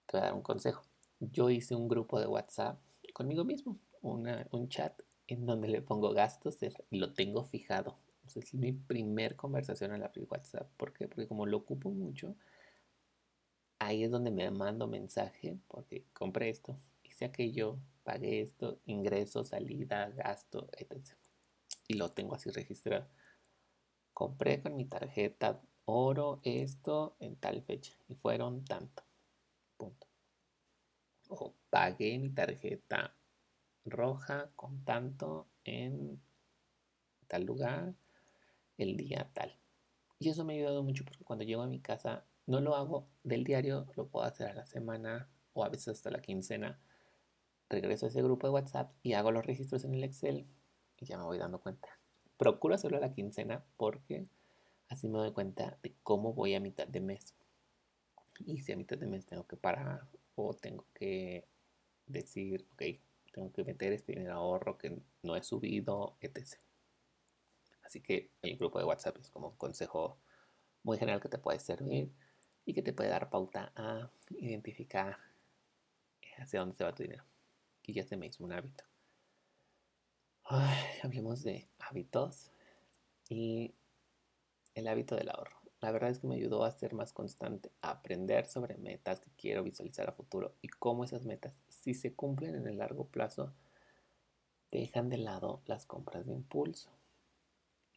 Te 0.05 0.17
voy 0.17 0.21
a 0.21 0.23
dar 0.25 0.33
un 0.33 0.41
consejo. 0.41 0.83
Yo 1.21 1.49
hice 1.49 1.75
un 1.75 1.87
grupo 1.87 2.19
de 2.19 2.27
WhatsApp 2.27 2.77
conmigo 3.13 3.45
mismo, 3.45 3.79
un 4.01 4.67
chat 4.67 5.01
en 5.27 5.45
donde 5.45 5.69
le 5.69 5.81
pongo 5.81 6.11
gastos 6.11 6.57
y 6.91 6.97
lo 6.97 7.13
tengo 7.13 7.45
fijado. 7.45 7.97
es 8.35 8.53
mi 8.53 8.73
primer 8.73 9.37
conversación 9.37 9.93
en 9.93 10.01
la 10.01 10.11
WhatsApp. 10.29 10.69
¿Por 10.75 10.91
qué? 10.91 11.07
Porque 11.07 11.25
como 11.25 11.45
lo 11.45 11.55
ocupo 11.55 11.89
mucho, 11.89 12.35
ahí 13.79 14.03
es 14.03 14.11
donde 14.11 14.29
me 14.29 14.51
mando 14.51 14.87
mensaje 14.87 15.57
porque 15.69 16.03
compré 16.11 16.49
esto, 16.49 16.77
hice 17.05 17.23
aquello, 17.23 17.79
pagué 18.07 18.39
esto, 18.39 18.79
ingreso, 18.85 19.43
salida, 19.43 20.09
gasto, 20.11 20.69
etc. 20.77 21.17
Y 21.89 21.95
lo 21.95 22.09
tengo 22.11 22.35
así 22.35 22.49
registrado. 22.49 23.05
Compré 24.13 24.61
con 24.61 24.77
mi 24.77 24.85
tarjeta 24.85 25.61
oro 25.83 26.39
esto 26.43 27.17
en 27.19 27.35
tal 27.35 27.61
fecha 27.63 27.91
y 28.07 28.15
fueron 28.15 28.63
tanto. 28.63 29.03
Punto. 29.75 30.07
O 31.27 31.53
pagué 31.69 32.17
mi 32.17 32.29
tarjeta 32.29 33.13
roja 33.83 34.51
con 34.55 34.85
tanto 34.85 35.49
en 35.65 36.21
tal 37.27 37.43
lugar 37.43 37.93
el 38.77 38.95
día 38.95 39.29
tal. 39.33 39.53
Y 40.17 40.29
eso 40.29 40.45
me 40.45 40.53
ha 40.53 40.55
ayudado 40.55 40.81
mucho 40.81 41.03
porque 41.03 41.25
cuando 41.25 41.43
llego 41.43 41.61
a 41.61 41.67
mi 41.67 41.81
casa 41.81 42.23
no 42.45 42.61
lo 42.61 42.73
hago 42.73 43.09
del 43.23 43.43
diario, 43.43 43.85
lo 43.97 44.07
puedo 44.07 44.25
hacer 44.25 44.47
a 44.47 44.53
la 44.53 44.65
semana 44.65 45.29
o 45.51 45.65
a 45.65 45.69
veces 45.69 45.89
hasta 45.89 46.09
la 46.09 46.21
quincena 46.21 46.79
regreso 47.69 48.05
a 48.05 48.09
ese 48.09 48.21
grupo 48.21 48.47
de 48.47 48.53
WhatsApp 48.53 48.91
y 49.03 49.13
hago 49.13 49.31
los 49.31 49.45
registros 49.45 49.83
en 49.83 49.93
el 49.93 50.03
Excel 50.03 50.47
y 50.97 51.05
ya 51.05 51.17
me 51.17 51.23
voy 51.23 51.37
dando 51.37 51.59
cuenta. 51.59 51.89
Procuro 52.37 52.75
hacerlo 52.75 52.97
a 52.97 53.01
la 53.01 53.13
quincena 53.13 53.63
porque 53.77 54.27
así 54.89 55.07
me 55.07 55.17
doy 55.17 55.31
cuenta 55.31 55.77
de 55.83 55.93
cómo 56.03 56.33
voy 56.33 56.55
a 56.55 56.59
mitad 56.59 56.87
de 56.87 57.01
mes. 57.01 57.33
Y 58.45 58.61
si 58.61 58.71
a 58.71 58.77
mitad 58.77 58.97
de 58.97 59.07
mes 59.07 59.25
tengo 59.25 59.45
que 59.47 59.57
parar 59.57 60.07
o 60.35 60.53
tengo 60.53 60.85
que 60.93 61.45
decir, 62.05 62.65
ok, 62.73 62.83
tengo 63.33 63.51
que 63.51 63.63
meter 63.63 63.93
este 63.93 64.13
dinero 64.13 64.33
ahorro 64.33 64.77
que 64.77 65.01
no 65.23 65.35
he 65.35 65.43
subido, 65.43 66.15
etc. 66.21 66.59
Así 67.83 68.01
que 68.01 68.31
el 68.41 68.57
grupo 68.57 68.79
de 68.79 68.85
WhatsApp 68.85 69.17
es 69.17 69.29
como 69.29 69.49
un 69.49 69.55
consejo 69.55 70.19
muy 70.83 70.97
general 70.97 71.21
que 71.21 71.29
te 71.29 71.37
puede 71.37 71.59
servir 71.59 72.11
y 72.65 72.73
que 72.73 72.81
te 72.81 72.93
puede 72.93 73.09
dar 73.09 73.29
pauta 73.29 73.71
a 73.75 74.11
identificar 74.29 75.17
hacia 76.37 76.59
dónde 76.59 76.75
se 76.75 76.83
va 76.83 76.93
tu 76.93 77.03
dinero 77.03 77.23
y 77.87 77.93
ya 77.93 78.01
hizo 78.01 78.43
un 78.43 78.51
hábito. 78.51 78.83
hablemos 81.01 81.43
de 81.43 81.69
hábitos 81.79 82.51
y 83.29 83.73
el 84.75 84.87
hábito 84.87 85.15
del 85.15 85.29
ahorro. 85.29 85.57
La 85.79 85.91
verdad 85.91 86.09
es 86.09 86.19
que 86.19 86.27
me 86.27 86.35
ayudó 86.35 86.63
a 86.63 86.71
ser 86.71 86.93
más 86.93 87.13
constante, 87.13 87.71
a 87.81 87.91
aprender 87.91 88.45
sobre 88.47 88.77
metas 88.77 89.19
que 89.21 89.31
quiero 89.37 89.63
visualizar 89.63 90.09
a 90.09 90.11
futuro 90.11 90.55
y 90.61 90.67
cómo 90.67 91.03
esas 91.03 91.25
metas, 91.25 91.57
si 91.69 91.93
se 91.93 92.13
cumplen 92.13 92.55
en 92.55 92.67
el 92.67 92.77
largo 92.77 93.07
plazo, 93.07 93.53
dejan 94.71 95.09
de 95.09 95.17
lado 95.17 95.61
las 95.65 95.85
compras 95.85 96.25
de 96.25 96.33
impulso. 96.33 96.89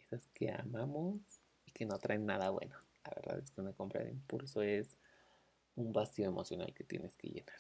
Esas 0.05 0.27
que 0.29 0.53
amamos 0.53 1.41
y 1.67 1.73
que 1.73 1.85
no 1.85 1.99
traen 1.99 2.27
nada 2.27 2.51
bueno. 2.51 2.77
La 3.05 3.13
verdad 3.17 3.39
es 3.39 3.51
que 3.51 3.61
una 3.61 3.73
compra 3.73 4.05
de 4.05 4.11
impulso 4.11 4.63
es 4.63 4.97
un 5.75 5.93
vacío 5.93 6.27
emocional 6.27 6.73
que 6.75 6.85
tienes 6.85 7.17
que 7.17 7.29
llenar. 7.29 7.59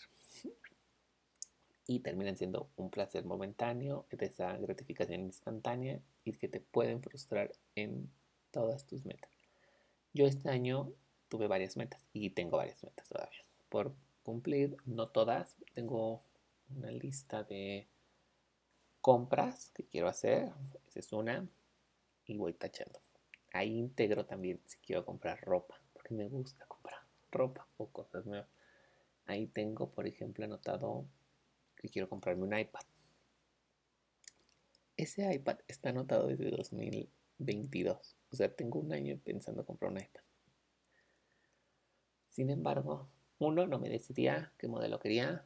Y 1.87 2.01
terminan 2.01 2.37
siendo 2.37 2.71
un 2.77 2.91
placer 2.91 3.25
momentáneo, 3.25 4.07
de 4.11 4.27
esa 4.27 4.57
gratificación 4.57 5.23
instantánea 5.23 6.01
y 6.25 6.33
que 6.33 6.49
te 6.49 6.61
pueden 6.61 7.03
frustrar 7.03 7.53
en 7.75 8.11
todas 8.51 8.87
tus 8.87 9.05
metas. 9.05 9.31
Yo 10.13 10.27
este 10.27 10.49
año 10.51 10.93
tuve 11.29 11.47
varias 11.47 11.77
metas 11.77 12.07
y 12.13 12.31
tengo 12.31 12.57
varias 12.57 12.83
metas 12.83 13.09
todavía 13.09 13.45
por 13.71 13.95
cumplir, 14.23 14.77
no 14.85 15.09
todas, 15.09 15.57
tengo 15.73 16.23
una 16.77 16.91
lista 16.91 17.43
de 17.45 17.89
compras 19.01 19.71
que 19.71 19.85
quiero 19.85 20.09
hacer, 20.09 20.53
esa 20.89 20.99
es 20.99 21.13
una, 21.13 21.49
y 22.27 22.37
voy 22.37 22.53
tachando. 22.53 23.01
Ahí 23.53 23.79
integro 23.79 24.27
también 24.27 24.61
si 24.67 24.77
quiero 24.79 25.07
comprar 25.07 25.41
ropa, 25.41 25.81
porque 25.95 26.13
me 26.15 26.29
gusta 26.29 26.67
comprar 26.67 27.01
ropa 27.33 27.67
o 27.79 27.87
cosas 27.87 28.27
nuevas. 28.27 28.49
Ahí 29.27 29.47
tengo, 29.47 29.91
por 29.91 30.07
ejemplo, 30.07 30.45
anotado 30.45 31.07
que 31.81 31.89
quiero 31.89 32.09
comprarme 32.09 32.43
un 32.43 32.57
iPad. 32.57 32.83
Ese 34.97 35.33
iPad 35.35 35.59
está 35.67 35.89
anotado 35.89 36.27
desde 36.27 36.51
2022. 36.51 38.17
O 38.31 38.37
sea, 38.37 38.55
tengo 38.55 38.79
un 38.79 38.93
año 38.93 39.19
pensando 39.25 39.65
comprar 39.65 39.91
un 39.91 39.99
iPad. 39.99 40.21
Sin 42.29 42.51
embargo, 42.51 43.09
uno, 43.39 43.67
no 43.67 43.79
me 43.79 43.89
decidía 43.89 44.53
qué 44.59 44.69
modelo 44.69 45.01
quería. 45.01 45.45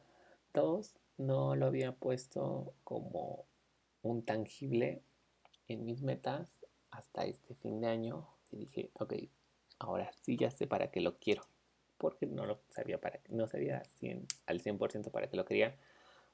Dos, 0.53 0.95
no 1.17 1.55
lo 1.55 1.67
había 1.67 1.93
puesto 1.93 2.73
como 2.83 3.45
un 4.01 4.23
tangible 4.25 5.01
en 5.69 5.85
mis 5.85 6.01
metas 6.01 6.49
hasta 6.91 7.25
este 7.25 7.55
fin 7.55 7.79
de 7.79 7.87
año. 7.87 8.27
Y 8.51 8.57
dije, 8.57 8.91
ok, 8.93 9.13
ahora 9.79 10.11
sí 10.21 10.35
ya 10.35 10.51
sé 10.51 10.67
para 10.67 10.91
qué 10.91 10.99
lo 10.99 11.17
quiero 11.17 11.43
porque 11.97 12.25
no 12.25 12.45
lo 12.45 12.59
sabía 12.69 12.99
para 12.99 13.21
no 13.29 13.47
sabía 13.47 13.81
100, 13.99 14.27
al 14.47 14.61
100% 14.61 15.11
para 15.11 15.29
qué 15.29 15.37
lo 15.37 15.45
quería 15.45 15.77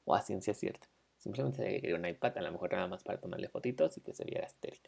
o 0.06 0.16
a 0.16 0.22
ciencia 0.22 0.54
cierta. 0.54 0.88
Simplemente 1.18 1.64
que 1.64 1.82
quería 1.82 1.96
un 1.96 2.06
iPad, 2.06 2.38
a 2.38 2.42
lo 2.42 2.52
mejor 2.52 2.74
nada 2.74 2.88
más 2.88 3.04
para 3.04 3.20
tomarle 3.20 3.48
fotitos 3.48 3.98
y 3.98 4.02
que 4.02 4.14
se 4.14 4.24
viera 4.26 4.48
estéril. 4.48 4.82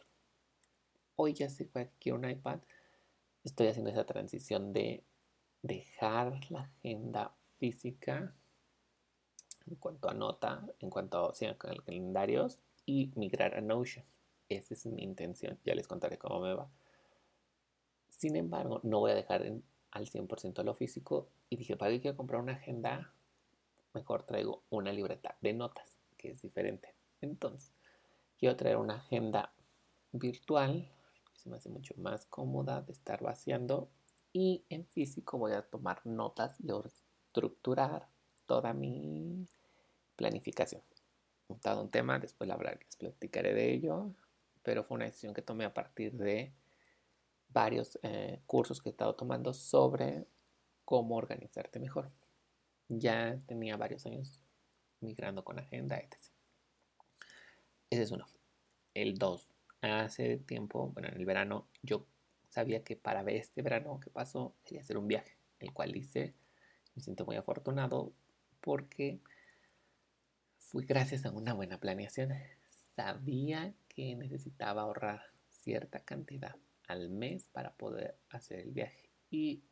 Hoy 1.16 1.32
ya 1.34 1.48
sé 1.48 1.68
que 1.68 1.90
quiero 2.00 2.18
un 2.18 2.28
iPad. 2.28 2.58
Estoy 3.44 3.68
haciendo 3.68 3.90
esa 3.90 4.04
transición 4.04 4.72
de 4.72 5.04
dejar 5.62 6.50
la 6.50 6.62
agenda 6.62 7.34
física 7.58 8.34
en 9.66 9.76
cuanto 9.76 10.08
a 10.08 10.14
nota, 10.14 10.66
en 10.80 10.90
cuanto 10.90 11.30
a, 11.30 11.34
sí, 11.34 11.46
calendarios 11.56 12.62
y 12.84 13.12
migrar 13.14 13.54
a 13.54 13.60
Notion. 13.60 14.04
Esa 14.48 14.74
es 14.74 14.86
mi 14.86 15.02
intención. 15.02 15.58
Ya 15.64 15.74
les 15.74 15.86
contaré 15.86 16.18
cómo 16.18 16.40
me 16.40 16.54
va. 16.54 16.68
Sin 18.08 18.36
embargo, 18.36 18.80
no 18.82 19.00
voy 19.00 19.12
a 19.12 19.14
dejar 19.14 19.42
en 19.42 19.62
al 19.94 20.08
100% 20.08 20.62
lo 20.64 20.74
físico 20.74 21.28
y 21.48 21.56
dije, 21.56 21.76
¿para 21.76 21.92
qué 21.92 22.00
quiero 22.00 22.16
comprar 22.16 22.42
una 22.42 22.54
agenda? 22.54 23.14
Mejor 23.94 24.24
traigo 24.24 24.64
una 24.70 24.92
libreta 24.92 25.38
de 25.40 25.52
notas, 25.52 26.00
que 26.18 26.32
es 26.32 26.42
diferente. 26.42 26.94
Entonces, 27.20 27.72
quiero 28.38 28.56
traer 28.56 28.76
una 28.76 28.96
agenda 28.96 29.54
virtual, 30.12 30.90
que 31.32 31.38
se 31.38 31.48
me 31.48 31.56
hace 31.56 31.68
mucho 31.68 31.94
más 31.96 32.26
cómoda 32.26 32.82
de 32.82 32.92
estar 32.92 33.22
vaciando. 33.22 33.88
Y 34.32 34.64
en 34.68 34.84
físico 34.86 35.38
voy 35.38 35.52
a 35.52 35.62
tomar 35.62 36.04
notas 36.04 36.56
y 36.60 36.66
estructurar 36.70 38.08
toda 38.46 38.72
mi 38.74 39.46
planificación. 40.16 40.82
Montado 41.48 41.82
un 41.82 41.90
tema, 41.90 42.18
después 42.18 42.48
les 42.48 42.96
platicaré 42.96 43.54
de 43.54 43.72
ello, 43.72 44.10
pero 44.62 44.82
fue 44.82 44.96
una 44.96 45.04
decisión 45.04 45.34
que 45.34 45.42
tomé 45.42 45.64
a 45.64 45.74
partir 45.74 46.12
de 46.14 46.52
varios 47.48 47.98
eh, 48.02 48.40
cursos 48.46 48.82
que 48.82 48.88
he 48.88 48.92
estado 48.92 49.14
tomando 49.14 49.54
sobre 49.54 50.26
cómo 50.84 51.16
organizarte 51.16 51.78
mejor. 51.78 52.10
Ya 52.88 53.40
tenía 53.46 53.76
varios 53.76 54.06
años 54.06 54.40
migrando 55.00 55.44
con 55.44 55.58
agenda, 55.58 55.98
etc. 55.98 56.16
Ese 57.90 58.02
es 58.02 58.10
uno. 58.10 58.26
El 58.94 59.18
dos. 59.18 59.50
Hace 59.80 60.38
tiempo, 60.38 60.90
bueno, 60.92 61.08
en 61.08 61.16
el 61.16 61.26
verano, 61.26 61.68
yo 61.82 62.06
sabía 62.48 62.82
que 62.82 62.96
para 62.96 63.22
este 63.32 63.62
verano 63.62 64.00
que 64.00 64.10
pasó 64.10 64.54
quería 64.64 64.80
hacer 64.80 64.96
un 64.96 65.08
viaje, 65.08 65.36
el 65.58 65.72
cual 65.72 65.96
hice. 65.96 66.34
Me 66.94 67.02
siento 67.02 67.26
muy 67.26 67.36
afortunado 67.36 68.12
porque 68.60 69.20
fui 70.58 70.86
gracias 70.86 71.26
a 71.26 71.32
una 71.32 71.52
buena 71.52 71.78
planeación. 71.78 72.32
Sabía 72.94 73.74
que 73.88 74.14
necesitaba 74.14 74.82
ahorrar 74.82 75.22
cierta 75.50 76.00
cantidad 76.00 76.56
al 76.86 77.10
mes 77.10 77.48
para 77.52 77.72
poder 77.74 78.16
hacer 78.30 78.60
el 78.60 78.70
viaje 78.70 79.10
y 79.30 79.64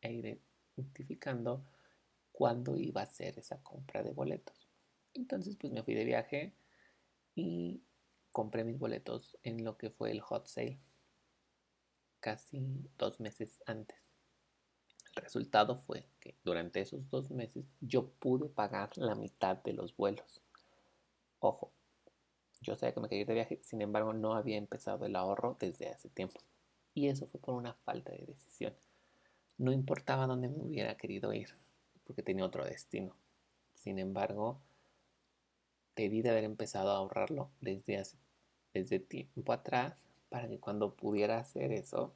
e 0.00 0.12
ir 0.12 0.40
identificando 0.76 1.64
cuándo 2.34 2.76
iba 2.76 3.00
a 3.00 3.06
ser 3.06 3.38
esa 3.38 3.62
compra 3.62 4.02
de 4.02 4.10
boletos. 4.10 4.68
Entonces 5.14 5.56
pues 5.56 5.72
me 5.72 5.84
fui 5.84 5.94
de 5.94 6.04
viaje 6.04 6.52
y 7.36 7.80
compré 8.32 8.64
mis 8.64 8.78
boletos 8.78 9.38
en 9.44 9.64
lo 9.64 9.78
que 9.78 9.90
fue 9.90 10.10
el 10.10 10.20
hot 10.20 10.48
sale 10.48 10.80
casi 12.18 12.90
dos 12.98 13.20
meses 13.20 13.60
antes. 13.66 13.96
El 15.14 15.22
resultado 15.22 15.76
fue 15.76 16.08
que 16.18 16.34
durante 16.42 16.80
esos 16.80 17.08
dos 17.08 17.30
meses 17.30 17.70
yo 17.80 18.08
pude 18.08 18.48
pagar 18.48 18.90
la 18.96 19.14
mitad 19.14 19.58
de 19.58 19.74
los 19.74 19.96
vuelos. 19.96 20.42
Ojo, 21.38 21.70
yo 22.62 22.74
sabía 22.74 22.94
que 22.94 23.00
me 23.00 23.08
quería 23.08 23.22
ir 23.22 23.28
de 23.28 23.34
viaje, 23.34 23.60
sin 23.62 23.80
embargo 23.80 24.12
no 24.12 24.34
había 24.34 24.56
empezado 24.56 25.06
el 25.06 25.14
ahorro 25.14 25.56
desde 25.60 25.88
hace 25.88 26.08
tiempo. 26.08 26.40
Y 26.94 27.08
eso 27.08 27.28
fue 27.28 27.40
por 27.40 27.54
una 27.54 27.74
falta 27.74 28.10
de 28.10 28.26
decisión. 28.26 28.74
No 29.56 29.70
importaba 29.70 30.26
dónde 30.26 30.48
me 30.48 30.62
hubiera 30.62 30.96
querido 30.96 31.32
ir, 31.32 31.54
porque 32.04 32.22
tenía 32.22 32.44
otro 32.44 32.64
destino. 32.64 33.16
Sin 33.74 33.98
embargo, 33.98 34.60
debí 35.96 36.22
de 36.22 36.30
haber 36.30 36.44
empezado 36.44 36.90
a 36.90 36.96
ahorrarlo 36.96 37.50
desde 37.60 37.98
hace 37.98 38.16
desde 38.74 38.98
tiempo 38.98 39.52
atrás 39.52 39.94
para 40.28 40.48
que 40.48 40.58
cuando 40.58 40.94
pudiera 40.94 41.38
hacer 41.38 41.72
eso, 41.72 42.12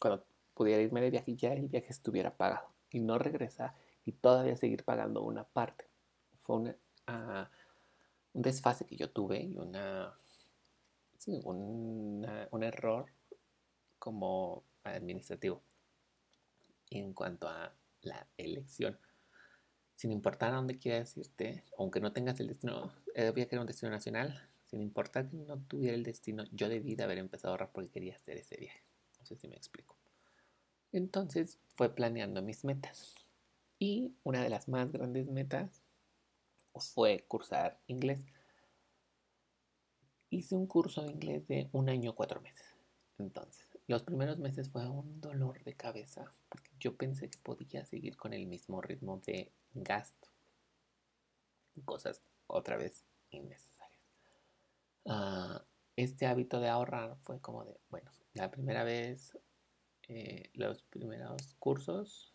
cuando 0.00 0.24
pudiera 0.54 0.82
irme 0.82 1.02
de 1.02 1.10
viaje, 1.10 1.36
ya 1.36 1.52
el 1.52 1.68
viaje 1.68 1.88
estuviera 1.90 2.36
pagado 2.36 2.66
y 2.90 3.00
no 3.00 3.18
regresar 3.18 3.74
y 4.06 4.12
todavía 4.12 4.56
seguir 4.56 4.84
pagando 4.84 5.22
una 5.22 5.44
parte. 5.44 5.84
Fue 6.40 6.74
ah, 7.06 7.50
un 8.32 8.42
desfase 8.42 8.86
que 8.86 8.96
yo 8.96 9.10
tuve 9.10 9.42
y 9.42 9.58
una, 9.58 10.14
un 11.44 12.62
error 12.62 13.06
como 13.98 14.64
administrativo 14.82 15.60
en 16.90 17.12
cuanto 17.12 17.48
a 17.48 17.74
la 18.00 18.26
elección. 18.38 18.98
Sin 19.98 20.12
importar 20.12 20.52
a 20.52 20.58
dónde 20.58 20.78
quieras 20.78 21.16
irte, 21.16 21.64
aunque 21.76 21.98
no 21.98 22.12
tengas 22.12 22.38
el 22.38 22.46
destino, 22.46 22.92
había 23.16 23.48
que 23.48 23.56
era 23.56 23.62
un 23.62 23.66
destino 23.66 23.90
nacional, 23.90 24.48
sin 24.66 24.80
importar 24.80 25.28
que 25.28 25.36
no 25.36 25.58
tuviera 25.58 25.96
el 25.96 26.04
destino, 26.04 26.44
yo 26.52 26.68
debí 26.68 26.94
de 26.94 27.02
haber 27.02 27.18
empezado 27.18 27.48
a 27.48 27.54
ahorrar 27.54 27.72
porque 27.72 27.90
quería 27.90 28.14
hacer 28.14 28.36
ese 28.36 28.56
viaje. 28.58 28.80
No 29.18 29.26
sé 29.26 29.34
si 29.34 29.48
me 29.48 29.56
explico. 29.56 29.96
Entonces 30.92 31.58
fue 31.74 31.92
planeando 31.92 32.42
mis 32.42 32.64
metas. 32.64 33.16
Y 33.80 34.14
una 34.22 34.40
de 34.40 34.50
las 34.50 34.68
más 34.68 34.92
grandes 34.92 35.26
metas 35.26 35.82
fue 36.76 37.24
cursar 37.26 37.80
inglés. 37.88 38.24
Hice 40.30 40.54
un 40.54 40.68
curso 40.68 41.02
de 41.02 41.10
inglés 41.10 41.48
de 41.48 41.70
un 41.72 41.88
año, 41.88 42.14
cuatro 42.14 42.40
meses. 42.40 42.66
Entonces, 43.18 43.66
los 43.88 44.04
primeros 44.04 44.38
meses 44.38 44.68
fue 44.68 44.88
un 44.88 45.20
dolor 45.20 45.64
de 45.64 45.74
cabeza 45.74 46.32
porque 46.48 46.70
yo 46.78 46.94
pensé 46.94 47.28
que 47.28 47.38
podía 47.38 47.84
seguir 47.84 48.16
con 48.16 48.32
el 48.32 48.46
mismo 48.46 48.80
ritmo 48.80 49.20
de 49.26 49.50
gasto. 49.74 50.28
Cosas 51.84 52.24
otra 52.46 52.76
vez 52.76 53.04
innecesarias. 53.30 54.00
Ah, 55.06 55.64
este 55.96 56.26
hábito 56.26 56.60
de 56.60 56.68
ahorrar 56.68 57.16
fue 57.24 57.40
como 57.40 57.64
de, 57.64 57.78
bueno, 57.88 58.10
la 58.34 58.50
primera 58.50 58.84
vez, 58.84 59.36
eh, 60.08 60.50
los 60.54 60.82
primeros 60.82 61.54
cursos, 61.58 62.34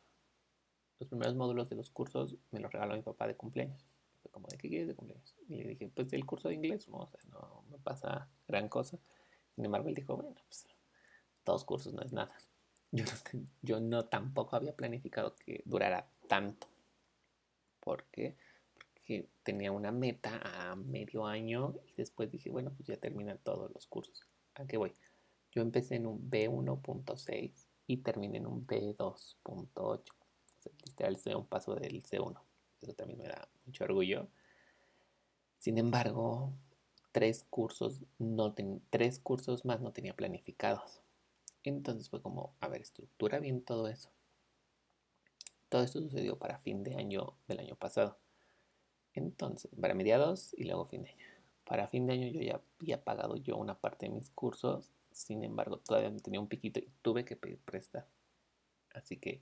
los 1.00 1.10
primeros 1.10 1.36
módulos 1.36 1.70
de 1.70 1.76
los 1.76 1.90
cursos 1.90 2.38
me 2.52 2.60
los 2.60 2.72
regaló 2.72 2.96
mi 2.96 3.02
papá 3.02 3.28
de 3.28 3.36
cumpleaños 3.36 3.86
como, 4.34 4.48
¿de 4.48 4.58
qué 4.58 4.68
quieres 4.68 4.88
de 4.88 4.96
cumpleaños? 4.96 5.36
Y 5.48 5.64
le 5.64 5.70
dije, 5.70 5.92
pues 5.94 6.10
del 6.10 6.26
curso 6.26 6.50
de 6.50 6.56
inglés, 6.56 6.90
no, 6.90 7.10
no 7.30 7.64
me 7.70 7.78
pasa 7.78 8.28
gran 8.48 8.68
cosa. 8.68 8.98
Sin 9.56 9.64
embargo, 9.64 9.88
él 9.88 9.96
dijo, 9.96 10.16
bueno, 10.16 10.34
pues 10.48 10.66
dos 11.46 11.64
cursos 11.64 11.94
no 11.94 12.02
es 12.02 12.12
nada. 12.12 12.36
Yo 12.92 13.06
no, 13.06 13.12
yo 13.62 13.80
no 13.80 14.06
tampoco 14.06 14.56
había 14.56 14.76
planificado 14.76 15.36
que 15.36 15.62
durara 15.66 16.08
tanto. 16.28 16.68
¿Por 17.84 18.06
qué? 18.06 18.36
Porque 18.74 19.28
tenía 19.44 19.72
una 19.72 19.92
meta 19.92 20.42
a 20.44 20.76
medio 20.76 21.26
año 21.26 21.76
y 21.88 21.94
después 21.98 22.32
dije, 22.32 22.50
bueno, 22.50 22.72
pues 22.76 22.88
ya 22.88 22.98
terminan 22.98 23.40
todos 23.44 23.72
los 23.74 23.88
cursos. 23.88 24.28
¿A 24.56 24.66
qué 24.66 24.78
voy? 24.78 24.94
Yo 25.52 25.62
empecé 25.62 25.96
en 25.96 26.08
un 26.08 26.30
B1.6 26.30 27.52
y 27.88 27.98
terminé 27.98 28.38
en 28.38 28.48
un 28.48 28.66
B2.8. 28.66 29.76
O 29.76 30.04
sea, 30.58 30.72
literal, 30.86 31.16
estoy 31.16 31.34
a 31.34 31.38
un 31.38 31.46
paso 31.46 31.76
del 31.76 32.02
C1 32.04 32.40
eso 32.84 32.94
también 32.94 33.20
me 33.20 33.28
da 33.28 33.48
mucho 33.66 33.84
orgullo. 33.86 34.28
Sin 35.58 35.78
embargo, 35.78 36.52
tres 37.12 37.46
cursos, 37.50 38.02
no 38.20 38.54
tres 38.90 39.20
cursos 39.20 39.66
más 39.66 39.82
no 39.82 39.92
tenía 39.92 40.14
planificados. 40.16 41.02
Entonces 41.64 42.10
fue 42.10 42.22
como, 42.22 42.54
a 42.60 42.68
ver, 42.68 42.82
estructura 42.82 43.40
bien 43.40 43.62
todo 43.62 43.88
eso. 43.88 44.10
Todo 45.74 45.82
esto 45.82 46.02
sucedió 46.02 46.38
para 46.38 46.60
fin 46.60 46.84
de 46.84 46.94
año 46.98 47.34
del 47.48 47.62
año 47.62 47.76
pasado. 47.76 48.20
Entonces, 49.16 49.72
para 49.82 49.96
mediados 49.96 50.54
y 50.56 50.66
luego 50.66 50.86
fin 50.86 51.02
de 51.02 51.10
año. 51.10 51.26
Para 51.64 51.88
fin 51.88 52.06
de 52.06 52.14
año 52.14 52.28
yo 52.28 52.42
ya 52.42 52.62
había 52.80 53.04
pagado 53.04 53.38
yo 53.38 53.58
una 53.58 53.80
parte 53.82 54.06
de 54.06 54.12
mis 54.12 54.30
cursos, 54.30 54.92
sin 55.10 55.44
embargo 55.44 55.78
todavía 55.80 56.16
tenía 56.18 56.40
un 56.40 56.48
piquito 56.48 56.80
y 56.80 56.92
tuve 57.02 57.26
que 57.26 57.36
pedir 57.36 57.58
prestar. 57.58 58.08
Así 58.94 59.18
que 59.18 59.42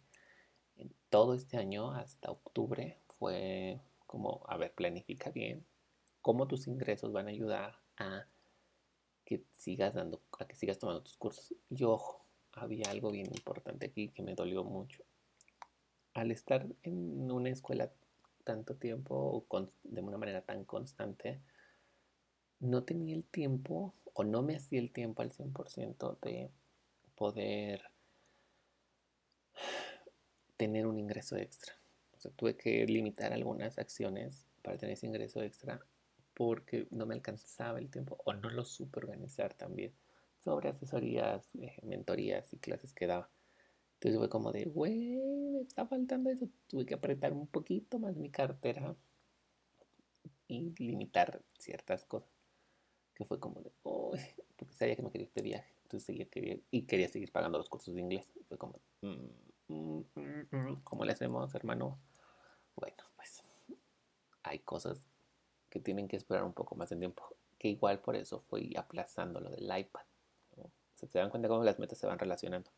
en 0.78 0.96
todo 1.10 1.34
este 1.34 1.58
año 1.58 1.92
hasta 1.92 2.32
octubre 2.32 2.98
fue 3.20 3.82
como, 4.08 4.46
a 4.48 4.56
ver, 4.56 4.74
planifica 4.74 5.32
bien 5.32 5.66
cómo 6.22 6.48
tus 6.48 6.66
ingresos 6.66 7.12
van 7.12 7.28
a 7.28 7.32
ayudar 7.32 7.78
a 7.98 8.26
que 9.26 9.44
sigas 9.52 9.96
dando, 9.96 10.22
a 10.40 10.48
que 10.48 10.56
sigas 10.56 10.80
tomando 10.80 11.04
tus 11.04 11.18
cursos. 11.18 11.54
Y 11.70 11.84
ojo, 11.84 12.24
había 12.54 12.90
algo 12.90 13.12
bien 13.12 13.28
importante 13.28 13.88
aquí 13.88 14.08
que 14.08 14.24
me 14.24 14.34
dolió 14.34 14.64
mucho. 14.64 15.04
Al 16.22 16.30
estar 16.30 16.68
en 16.84 17.32
una 17.32 17.50
escuela 17.50 17.92
tanto 18.44 18.76
tiempo 18.76 19.44
de 19.82 20.02
una 20.02 20.20
manera 20.20 20.44
tan 20.44 20.66
constante, 20.66 21.42
no 22.60 22.84
tenía 22.84 23.16
el 23.16 23.24
tiempo 23.24 23.96
o 24.14 24.24
no 24.24 24.44
me 24.44 24.56
hacía 24.56 24.80
el 24.80 24.92
tiempo 24.92 25.24
al 25.24 25.32
100% 25.32 26.20
de 26.22 26.52
poder 27.16 27.82
tener 30.58 30.86
un 30.86 31.00
ingreso 31.00 31.38
extra. 31.38 31.74
O 32.16 32.20
sea, 32.20 32.30
tuve 32.34 32.56
que 32.56 32.86
limitar 32.86 33.34
algunas 33.34 33.80
acciones 33.80 34.46
para 34.62 34.78
tener 34.78 34.94
ese 34.94 35.08
ingreso 35.08 35.42
extra 35.42 35.84
porque 36.36 36.88
no 36.92 37.08
me 37.08 37.16
alcanzaba 37.16 37.80
el 37.80 37.90
tiempo 37.90 38.22
o 38.26 38.34
no 38.36 38.52
lo 38.52 38.64
supe 38.64 39.00
organizar 39.00 39.56
también 39.56 39.92
sobre 40.38 40.70
asesorías, 40.70 41.50
eh, 41.56 41.80
mentorías 41.82 42.54
y 42.54 42.60
clases 42.60 42.94
que 42.94 43.08
daba. 43.08 43.28
Entonces 44.02 44.18
fue 44.18 44.30
como 44.30 44.52
de, 44.52 44.66
güey, 44.66 45.18
me 45.52 45.62
está 45.62 45.86
faltando 45.86 46.32
eso. 46.32 46.50
Tuve 46.66 46.88
que 46.88 46.96
apretar 46.96 47.34
un 47.34 47.46
poquito 47.46 48.00
más 48.00 48.16
mi 48.16 48.32
cartera 48.32 48.96
y 50.48 50.74
limitar 50.80 51.44
ciertas 51.60 52.04
cosas. 52.06 52.32
Que 53.14 53.26
fue 53.26 53.40
como 53.40 53.62
de, 53.62 53.72
oh, 53.84 54.16
porque 54.56 54.74
sabía 54.74 54.96
que 54.96 55.04
me 55.04 55.12
quería 55.12 55.30
de 55.36 55.42
viaje. 55.44 55.72
Entonces 55.84 56.08
seguía, 56.08 56.26
quería, 56.26 56.58
y 56.72 56.82
quería 56.88 57.10
seguir 57.10 57.32
pagando 57.32 57.60
los 57.60 57.70
cursos 57.70 57.94
de 57.94 58.02
inglés. 58.02 58.26
Fue 58.48 58.58
como, 58.58 58.80
mm, 59.02 60.80
¿cómo 60.84 61.06
le 61.06 61.12
hacemos, 61.12 61.54
hermano? 61.54 62.00
Bueno, 62.76 63.04
pues 63.16 63.44
hay 64.42 64.58
cosas 64.60 65.06
que 65.70 65.80
tienen 65.80 66.08
que 66.08 66.18
esperar 66.18 66.44
un 66.44 66.54
poco 66.54 66.74
más 66.74 66.90
de 66.90 66.96
tiempo. 66.96 67.36
Que 67.60 67.68
igual 67.68 68.00
por 68.00 68.16
eso 68.16 68.40
fui 68.50 68.74
aplazando 68.76 69.40
lo 69.40 69.52
del 69.52 69.66
iPad. 69.66 70.02
Se 70.96 71.20
dan 71.20 71.30
cuenta 71.30 71.48
cómo 71.48 71.64
las 71.64 71.78
metas 71.78 72.00
se 72.00 72.08
van 72.08 72.18
relacionando. 72.18 72.72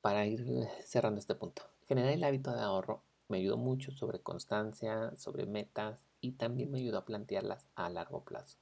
Para 0.00 0.26
ir 0.26 0.46
cerrando 0.84 1.18
este 1.18 1.34
punto, 1.34 1.62
generar 1.86 2.12
el 2.12 2.22
hábito 2.22 2.52
de 2.52 2.60
ahorro 2.60 3.02
me 3.28 3.38
ayudó 3.38 3.56
mucho 3.56 3.90
sobre 3.90 4.20
constancia, 4.20 5.12
sobre 5.16 5.44
metas 5.44 6.08
y 6.20 6.32
también 6.32 6.70
me 6.70 6.78
ayudó 6.78 6.98
a 6.98 7.04
plantearlas 7.04 7.66
a 7.74 7.90
largo 7.90 8.24
plazo, 8.24 8.58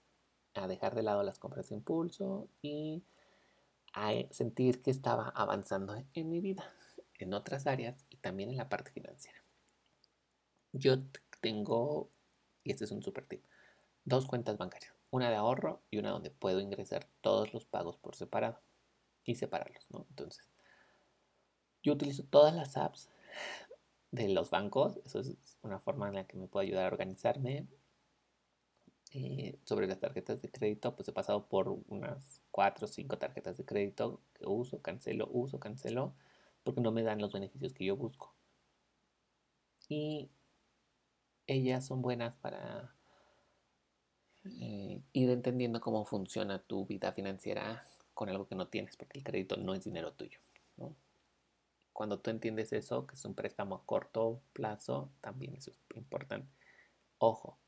a 0.55 0.67
dejar 0.67 0.95
de 0.95 1.03
lado 1.03 1.23
las 1.23 1.39
compras 1.39 1.69
de 1.69 1.77
impulso 1.77 2.49
y 2.63 3.05
a 3.93 4.13
sentir 4.31 4.83
que 4.83 4.91
estaba 4.91 5.29
avanzando 5.29 6.03
en 6.15 6.31
mi 6.31 6.41
vida, 6.41 6.73
en 7.19 7.35
otras 7.35 7.67
áreas 7.67 8.05
y 8.09 8.17
también 8.17 8.51
en 8.51 8.57
la 8.57 8.69
parte 8.69 8.91
financiera. 8.91 9.39
Yo 10.73 10.97
tengo, 11.41 12.11
y 12.65 12.73
este 12.73 12.85
es 12.85 12.91
un 12.91 13.03
super 13.03 13.27
tip, 13.27 13.45
dos 14.05 14.27
cuentas 14.27 14.57
bancarias, 14.57 14.95
una 15.11 15.31
de 15.31 15.37
ahorro 15.37 15.83
y 15.91 15.99
una 15.99 16.11
donde 16.11 16.31
puedo 16.31 16.61
ingresar 16.61 17.07
todos 17.21 17.53
los 17.53 17.67
pagos 17.67 17.99
por 17.99 18.17
separado 18.17 18.61
y 19.25 19.35
separarlos, 19.35 19.87
¿no? 19.91 20.07
Entonces, 20.11 20.56
yo 21.87 21.93
utilizo 21.93 22.25
todas 22.25 22.53
las 22.53 22.77
apps 22.77 23.09
de 24.11 24.29
los 24.29 24.51
bancos, 24.51 24.99
eso 25.05 25.21
es 25.21 25.37
una 25.63 25.79
forma 25.79 26.09
en 26.09 26.15
la 26.15 26.27
que 26.27 26.37
me 26.37 26.49
puede 26.49 26.67
ayudar 26.67 26.85
a 26.85 26.89
organizarme. 26.89 27.67
Eh, 29.13 29.57
sobre 29.65 29.87
las 29.87 30.01
tarjetas 30.01 30.43
de 30.43 30.51
crédito, 30.51 30.97
pues 30.97 31.09
he 31.09 31.13
pasado 31.13 31.47
por 31.47 31.69
unas 31.89 32.43
4 32.51 32.87
o 32.87 32.89
5 32.89 33.19
tarjetas 33.19 33.57
de 33.57 33.65
crédito 33.65 34.21
que 34.35 34.47
uso, 34.47 34.83
cancelo, 34.83 35.29
uso, 35.33 35.61
cancelo, 35.61 36.13
porque 36.65 36.81
no 36.81 36.91
me 36.91 37.05
dan 37.05 37.21
los 37.21 37.33
beneficios 37.33 37.73
que 37.73 37.85
yo 37.85 37.97
busco. 37.97 38.35
Y 39.89 40.29
ellas 41.47 41.87
son 41.87 42.03
buenas 42.03 42.35
para 42.37 42.93
eh, 44.45 45.01
ir 45.13 45.31
entendiendo 45.31 45.81
cómo 45.81 46.05
funciona 46.05 46.59
tu 46.59 46.85
vida 46.85 47.13
financiera 47.13 47.85
con 48.13 48.29
algo 48.29 48.49
que 48.49 48.57
no 48.57 48.67
tienes, 48.67 48.97
porque 48.97 49.19
el 49.19 49.25
crédito 49.25 49.57
no 49.57 49.73
es 49.73 49.85
dinero 49.85 50.13
tuyo. 50.15 50.41
Cuando 51.97 52.19
tú 52.19 52.29
entiendes 52.29 52.75
eso, 52.75 53.07
que 53.07 53.15
es 53.15 53.25
un 53.25 53.35
préstamo 53.35 53.75
a 53.75 53.87
corto 53.87 54.43
plazo, 54.53 55.11
también 55.23 55.57
eso 55.57 55.71
es 55.71 55.97
importante. 55.97 56.47
Ojo, 57.17 57.59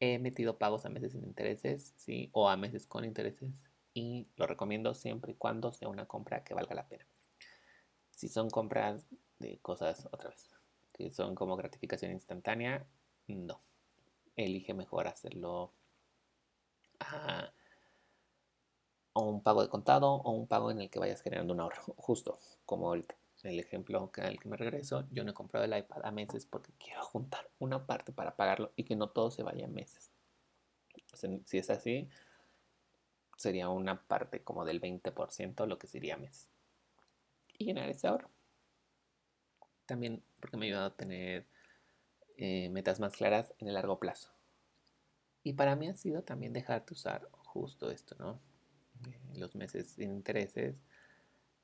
he 0.00 0.18
metido 0.18 0.58
pagos 0.58 0.84
a 0.84 0.88
meses 0.88 1.12
sin 1.12 1.22
intereses, 1.22 1.94
¿sí? 1.96 2.30
O 2.32 2.48
a 2.48 2.56
meses 2.56 2.88
con 2.88 3.04
intereses. 3.04 3.48
Y 3.94 4.26
lo 4.34 4.48
recomiendo 4.48 4.92
siempre 4.94 5.30
y 5.30 5.34
cuando 5.36 5.72
sea 5.72 5.88
una 5.88 6.06
compra 6.06 6.42
que 6.42 6.52
valga 6.52 6.74
la 6.74 6.88
pena. 6.88 7.06
Si 8.10 8.28
son 8.28 8.50
compras 8.50 9.06
de 9.38 9.58
cosas, 9.58 10.08
otra 10.10 10.30
vez, 10.30 10.50
que 10.92 11.12
son 11.12 11.36
como 11.36 11.56
gratificación 11.56 12.10
instantánea, 12.10 12.84
no. 13.28 13.60
Elige 14.34 14.74
mejor 14.74 15.06
hacerlo 15.06 15.72
a, 16.98 17.52
un 19.14 19.42
pago 19.42 19.62
de 19.62 19.68
contado 19.68 20.14
o 20.14 20.30
un 20.30 20.46
pago 20.46 20.70
en 20.70 20.80
el 20.80 20.90
que 20.90 20.98
vayas 20.98 21.22
generando 21.22 21.52
un 21.54 21.60
ahorro. 21.60 21.82
Justo 21.96 22.38
como 22.64 22.94
el, 22.94 23.06
el 23.42 23.58
ejemplo 23.58 24.10
al 24.16 24.38
que 24.38 24.48
me 24.48 24.56
regreso, 24.56 25.06
yo 25.10 25.24
no 25.24 25.32
he 25.32 25.34
comprado 25.34 25.64
el 25.64 25.76
iPad 25.76 26.04
a 26.04 26.10
meses 26.10 26.46
porque 26.46 26.72
quiero 26.78 27.02
juntar 27.04 27.48
una 27.58 27.86
parte 27.86 28.12
para 28.12 28.36
pagarlo 28.36 28.72
y 28.76 28.84
que 28.84 28.96
no 28.96 29.10
todo 29.10 29.30
se 29.30 29.42
vaya 29.42 29.66
a 29.66 29.68
meses. 29.68 30.10
si 31.44 31.58
es 31.58 31.70
así, 31.70 32.08
sería 33.36 33.68
una 33.68 34.02
parte 34.02 34.42
como 34.42 34.64
del 34.64 34.80
20% 34.80 35.66
lo 35.66 35.78
que 35.78 35.86
sería 35.86 36.16
meses. 36.16 36.48
Y 37.58 37.66
llenar 37.66 37.88
ese 37.90 38.06
ahorro 38.06 38.30
también 39.90 40.22
porque 40.38 40.56
me 40.56 40.66
ha 40.66 40.68
ayudado 40.68 40.86
a 40.86 40.96
tener 40.96 41.46
eh, 42.36 42.68
metas 42.70 43.00
más 43.00 43.12
claras 43.12 43.52
en 43.58 43.66
el 43.66 43.74
largo 43.74 43.98
plazo. 43.98 44.30
Y 45.42 45.54
para 45.54 45.74
mí 45.74 45.88
ha 45.88 45.94
sido 45.94 46.22
también 46.22 46.52
dejar 46.52 46.86
de 46.86 46.92
usar 46.92 47.28
justo 47.32 47.90
esto, 47.90 48.14
¿no? 48.18 48.38
Los 49.34 49.54
meses 49.54 49.90
sin 49.90 50.12
intereses 50.12 50.80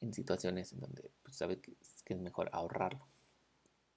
en 0.00 0.12
situaciones 0.12 0.72
en 0.72 0.80
donde 0.80 1.10
pues, 1.22 1.36
sabe 1.36 1.60
que 1.60 1.76
es, 1.80 2.16
mejor 2.18 2.50
ahorrarlo. 2.52 3.06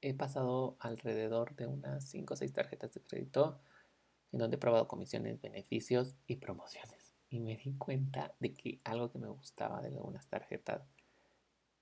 He 0.02 0.14
pasado 0.14 0.78
alrededor 0.80 1.56
de 1.56 1.68
unas 1.68 2.06
5 2.06 2.34
o 2.34 2.38
6 2.38 2.54
tarjetas 2.54 2.94
de 2.94 3.02
crédito 3.02 3.60
en 4.32 4.40
donde 4.40 4.56
he 4.56 4.60
probado 4.60 4.88
comisiones, 4.88 5.42
beneficios 5.42 6.16
y 6.28 6.38
promociones. 6.38 7.16
Y 7.30 7.40
me 7.40 7.58
di 7.58 7.74
cuenta 7.74 8.34
de 8.40 8.54
que 8.54 8.80
algo 8.84 9.12
que 9.12 9.20
me 9.20 9.28
gustaba 9.28 9.82
de 9.82 9.90
algunas 9.90 10.28
tarjetas 10.28 10.82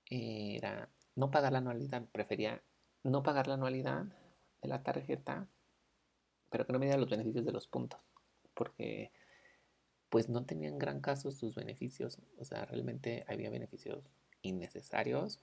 era 0.06 0.88
no 1.14 1.30
pagar 1.30 1.52
la 1.52 1.58
anualidad. 1.58 2.04
Prefería 2.12 2.62
no 3.04 3.22
pagar 3.22 3.46
la 3.46 3.54
anualidad 3.54 4.04
de 4.60 4.68
la 4.68 4.82
tarjeta, 4.82 5.48
pero 6.50 6.66
que 6.66 6.72
no 6.72 6.78
me 6.78 6.86
diera 6.86 7.00
los 7.00 7.10
beneficios 7.10 7.44
de 7.44 7.52
los 7.52 7.66
puntos, 7.68 8.00
porque 8.54 9.12
pues 10.10 10.28
no 10.28 10.44
tenían 10.44 10.78
gran 10.78 11.00
caso 11.00 11.30
sus 11.30 11.54
beneficios. 11.54 12.18
O 12.38 12.44
sea, 12.44 12.64
realmente 12.64 13.24
había 13.28 13.50
beneficios 13.50 14.04
innecesarios. 14.42 15.40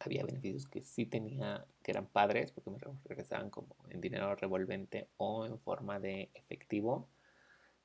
Había 0.00 0.24
beneficios 0.24 0.66
que 0.66 0.82
sí 0.82 1.06
tenía, 1.06 1.64
que 1.82 1.92
eran 1.92 2.06
padres, 2.06 2.52
porque 2.52 2.70
me 2.70 2.78
regresaban 3.04 3.50
como 3.50 3.76
en 3.90 4.00
dinero 4.00 4.34
revolvente 4.34 5.08
o 5.16 5.46
en 5.46 5.58
forma 5.60 6.00
de 6.00 6.30
efectivo. 6.34 7.08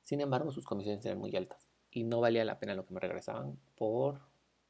Sin 0.02 0.20
embargo, 0.20 0.50
sus 0.50 0.64
comisiones 0.64 1.04
eran 1.06 1.18
muy 1.18 1.34
altas 1.36 1.72
y 1.90 2.04
no 2.04 2.20
valía 2.20 2.44
la 2.44 2.58
pena 2.58 2.74
lo 2.74 2.84
que 2.86 2.94
me 2.94 3.00
regresaban 3.00 3.58
por 3.76 4.20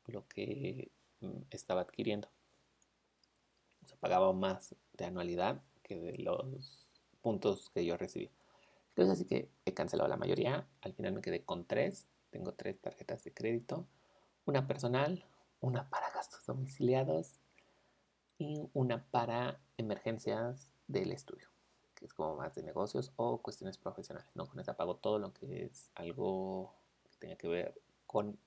lo 0.07 0.29
que 0.29 0.91
Mm, 1.23 1.45
estaba 1.51 1.83
adquiriendo. 1.83 2.29
O 3.83 3.87
sea, 3.87 3.97
pagaba 3.99 4.33
más 4.33 4.75
de 4.93 5.05
anualidad 5.05 5.63
que 5.85 5.97
de 5.97 6.19
los 6.19 6.89
puntos 7.21 7.71
que 7.71 7.85
yo 7.85 7.97
recibí. 7.97 8.31
Entonces 8.95 9.15
así 9.15 9.25
que 9.25 9.51
he 9.65 9.73
cancelado 9.73 10.09
la 10.09 10.17
mayoría. 10.17 10.69
Al 10.83 10.93
final 10.93 11.15
me 11.15 11.23
quedé 11.23 11.45
con 11.45 11.67
tres. 11.67 12.07
Tengo 12.31 12.53
tres 12.53 12.79
tarjetas 12.81 13.25
de 13.25 13.33
crédito. 13.33 13.87
Una 14.45 14.67
personal, 14.67 15.25
una 15.61 15.89
para 15.89 16.11
gastos 16.11 16.45
domiciliados 16.45 17.39
y 18.39 18.69
una 18.75 19.05
para 19.11 19.61
emergencias 19.77 20.75
del 20.89 21.13
estudio, 21.13 21.49
que 21.95 22.05
es 22.05 22.13
como 22.13 22.37
más 22.37 22.55
de 22.55 22.63
negocios 22.63 23.13
o 23.17 23.41
cuestiones 23.41 23.79
profesionales. 23.79 24.31
¿no? 24.35 24.47
Con 24.47 24.61
esa 24.61 24.77
pago 24.77 24.97
todo 24.97 25.19
lo 25.19 25.33
que 25.33 25.65
es 25.65 25.91
algo 25.95 26.75
que 27.11 27.17
tenga 27.19 27.37
que 27.37 27.49
ver 27.49 27.81
con 28.07 28.39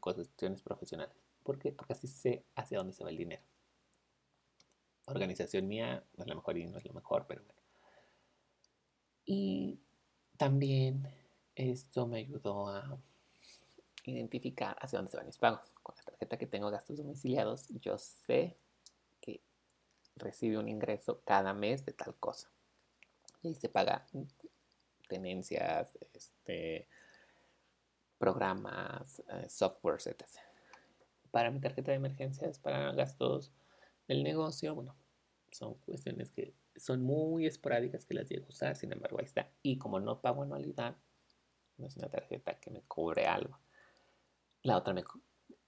cuestiones 0.00 0.60
profesionales. 0.62 1.16
¿Por 1.42 1.58
qué? 1.58 1.72
Porque 1.72 1.92
así 1.92 2.08
sé 2.08 2.44
hacia 2.56 2.78
dónde 2.78 2.92
se 2.92 3.04
va 3.04 3.10
el 3.10 3.16
dinero. 3.16 3.42
Organización 5.06 5.68
mía 5.68 6.02
no 6.16 6.24
es 6.24 6.28
la 6.28 6.34
mejor 6.34 6.56
y 6.56 6.66
no 6.66 6.78
es 6.78 6.84
lo 6.84 6.94
mejor, 6.94 7.26
pero 7.26 7.42
bueno. 7.42 7.60
Y 9.26 9.78
también 10.36 11.08
esto 11.54 12.06
me 12.06 12.18
ayudó 12.18 12.68
a 12.68 12.98
identificar 14.04 14.76
hacia 14.80 14.98
dónde 14.98 15.10
se 15.10 15.16
van 15.16 15.26
mis 15.26 15.38
pagos. 15.38 15.70
Con 15.82 15.94
la 15.96 16.02
tarjeta 16.02 16.36
que 16.36 16.46
tengo 16.46 16.70
gastos 16.70 16.96
domiciliados, 16.96 17.68
yo 17.80 17.98
sé 17.98 18.56
que 19.20 19.40
recibe 20.16 20.58
un 20.58 20.68
ingreso 20.68 21.20
cada 21.24 21.52
mes 21.52 21.84
de 21.84 21.92
tal 21.92 22.14
cosa. 22.16 22.48
Y 23.42 23.54
se 23.54 23.68
paga 23.68 24.06
tenencias, 25.08 25.98
este, 26.14 26.88
programas, 28.18 29.22
eh, 29.28 29.48
softwares, 29.48 30.06
etc. 30.06 30.24
Para 31.30 31.50
mi 31.50 31.60
tarjeta 31.60 31.90
de 31.90 31.96
emergencias, 31.96 32.58
para 32.58 32.92
gastos 32.92 33.52
del 34.08 34.22
negocio, 34.22 34.74
bueno, 34.74 34.94
son 35.50 35.74
cuestiones 35.74 36.30
que 36.30 36.54
son 36.76 37.02
muy 37.02 37.46
esporádicas 37.46 38.04
que 38.04 38.14
las 38.14 38.28
llego 38.28 38.46
a 38.46 38.48
usar, 38.48 38.76
sin 38.76 38.92
embargo 38.92 39.18
ahí 39.18 39.26
está. 39.26 39.48
Y 39.62 39.78
como 39.78 40.00
no 40.00 40.20
pago 40.20 40.42
anualidad, 40.42 40.96
no 41.78 41.86
es 41.86 41.96
una 41.96 42.08
tarjeta 42.08 42.58
que 42.58 42.70
me 42.70 42.82
cubre 42.82 43.26
algo. 43.26 43.58
La 44.62 44.76
otra 44.76 44.94
me, 44.94 45.04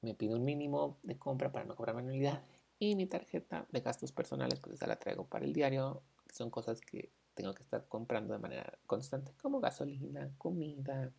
me 0.01 0.15
pide 0.15 0.35
un 0.35 0.45
mínimo 0.45 0.99
de 1.03 1.19
compra 1.19 1.53
para 1.53 1.65
no 1.65 1.77
cobrar 1.77 1.97
anualidad. 1.97 2.43
Y 2.79 2.95
mi 2.95 3.07
tarjeta 3.07 3.67
de 3.71 3.81
gastos 3.81 4.13
personales, 4.13 4.61
pues 4.61 4.75
esa 4.75 4.87
la 4.87 4.99
traigo 4.99 5.27
para 5.27 5.45
el 5.45 5.53
diario. 5.53 6.03
Son 6.33 6.51
cosas 6.51 6.81
que 6.81 7.11
tengo 7.35 7.55
que 7.55 7.63
estar 7.63 7.87
comprando 7.89 8.33
de 8.33 8.39
manera 8.39 8.79
constante, 8.87 9.33
como 9.41 9.61
gasolina, 9.61 10.31
comida, 10.39 11.13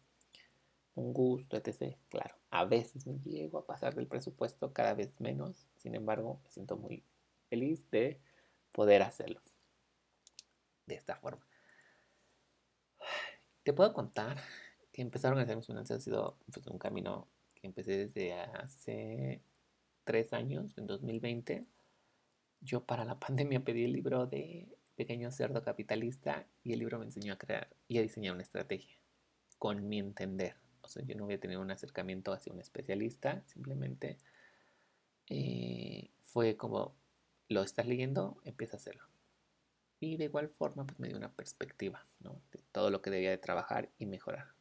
un 0.96 1.14
gusto, 1.14 1.58
etc. 1.58 1.96
Claro, 2.10 2.36
a 2.50 2.66
veces 2.66 3.06
me 3.06 3.20
llego 3.20 3.60
a 3.60 3.66
pasar 3.66 3.96
del 3.96 4.08
presupuesto 4.08 4.74
cada 4.74 4.94
vez 4.94 5.20
menos. 5.22 5.68
Sin 5.78 5.96
embargo, 5.96 6.40
me 6.44 6.50
siento 6.50 6.76
muy 6.76 7.04
feliz 7.50 7.90
de 7.92 8.20
poder 8.72 9.02
hacerlo 9.04 9.42
de 10.88 10.96
esta 10.96 11.16
forma. 11.16 11.46
Te 13.64 13.74
puedo 13.74 13.94
contar 13.94 14.38
que 14.92 15.02
empezar 15.02 15.30
a 15.30 15.32
organizar 15.34 15.58
mis 15.58 15.68
finanzas 15.68 15.98
ha 15.98 16.02
sido 16.02 16.38
pues, 16.52 16.66
un 16.68 16.80
camino 16.80 17.28
que 17.54 17.68
empecé 17.68 17.98
desde 17.98 18.34
hace 18.34 19.42
tres 20.04 20.34
años, 20.34 20.78
en 20.78 20.88
2020. 20.88 21.66
Yo 22.62 22.84
para 22.84 23.06
la 23.06 23.20
pandemia 23.20 23.64
pedí 23.64 23.84
el 23.84 23.94
libro 23.94 24.26
de 24.26 24.68
Pequeño 24.96 25.32
Cerdo 25.32 25.62
Capitalista 25.62 26.48
y 26.64 26.74
el 26.74 26.80
libro 26.80 26.98
me 26.98 27.06
enseñó 27.06 27.34
a 27.34 27.38
crear 27.38 27.70
y 27.88 28.00
a 28.00 28.02
diseñar 28.02 28.34
una 28.34 28.42
estrategia 28.42 28.98
con 29.60 29.88
mi 29.88 30.00
entender. 30.00 30.56
O 30.82 30.88
sea, 30.88 31.04
yo 31.04 31.16
no 31.16 31.26
voy 31.26 31.36
a 31.36 31.40
tener 31.40 31.58
un 31.58 31.70
acercamiento 31.70 32.32
hacia 32.32 32.54
un 32.54 32.62
especialista, 32.62 33.44
simplemente 33.46 34.18
eh, 35.30 36.10
fue 36.22 36.56
como, 36.56 36.96
lo 37.50 37.62
estás 37.62 37.88
leyendo, 37.88 38.40
empieza 38.46 38.78
a 38.78 38.80
hacerlo. 38.80 39.04
Y 40.00 40.18
de 40.18 40.26
igual 40.26 40.50
forma, 40.50 40.86
pues 40.86 41.00
me 41.00 41.08
dio 41.08 41.18
una 41.18 41.34
perspectiva 41.34 42.06
¿no? 42.20 42.42
de 42.52 42.62
todo 42.72 42.90
lo 42.90 43.02
que 43.02 43.10
debía 43.10 43.32
de 43.32 43.38
trabajar 43.38 43.90
y 43.98 44.06
mejorar. 44.06 44.54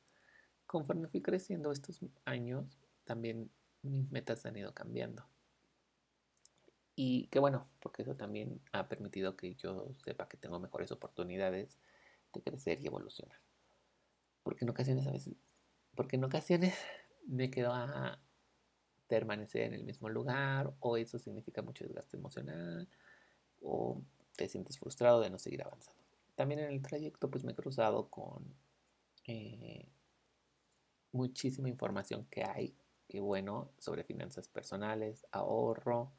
Conforme 0.66 1.09
fui 1.09 1.20
creciendo 1.20 1.72
estos 1.72 2.01
años, 2.25 2.79
también 3.05 3.51
mis 3.83 4.11
metas 4.11 4.46
han 4.46 4.57
ido 4.57 4.72
cambiando. 4.75 5.27
Y 6.94 7.27
qué 7.29 7.38
bueno, 7.38 7.68
porque 7.81 8.03
eso 8.03 8.16
también 8.16 8.61
ha 8.72 8.88
permitido 8.88 9.37
que 9.37 9.55
yo 9.55 9.92
sepa 10.03 10.29
que 10.29 10.38
tengo 10.38 10.59
mejores 10.59 10.90
oportunidades 10.90 11.79
de 12.33 12.42
crecer 12.42 12.81
y 12.81 12.87
evolucionar. 12.87 13.38
Porque 14.42 14.64
en 14.64 14.70
ocasiones 14.70 15.07
a 15.07 15.12
veces, 15.12 15.35
porque 15.94 16.16
en 16.16 16.25
ocasiones 16.25 16.75
me 17.27 17.51
quedo 17.51 17.72
a 17.75 18.18
permanecer 19.09 19.62
en 19.62 19.75
el 19.75 19.85
mismo 19.85 20.09
lugar 20.09 20.72
o 20.81 20.96
eso 20.96 21.18
significa 21.18 21.62
mucho 21.62 21.85
desgaste 21.85 22.16
emocional 22.16 22.88
o 23.61 24.03
te 24.37 24.49
sientes 24.49 24.79
frustrado 24.79 25.20
de 25.20 25.31
no 25.31 25.38
seguir 25.38 25.62
avanzando. 25.62 26.03
También 26.35 26.61
en 26.61 26.70
el 26.70 26.83
trayecto 26.83 27.31
pues 27.31 27.44
me 27.44 27.53
he 27.53 27.55
cruzado 27.55 28.09
con 28.09 28.55
eh, 29.27 29.88
muchísima 31.12 31.68
información 31.68 32.27
que 32.31 32.44
hay, 32.44 32.77
que 33.09 33.20
bueno, 33.20 33.70
sobre 33.79 34.05
finanzas 34.05 34.49
personales, 34.49 35.27
ahorro, 35.33 36.12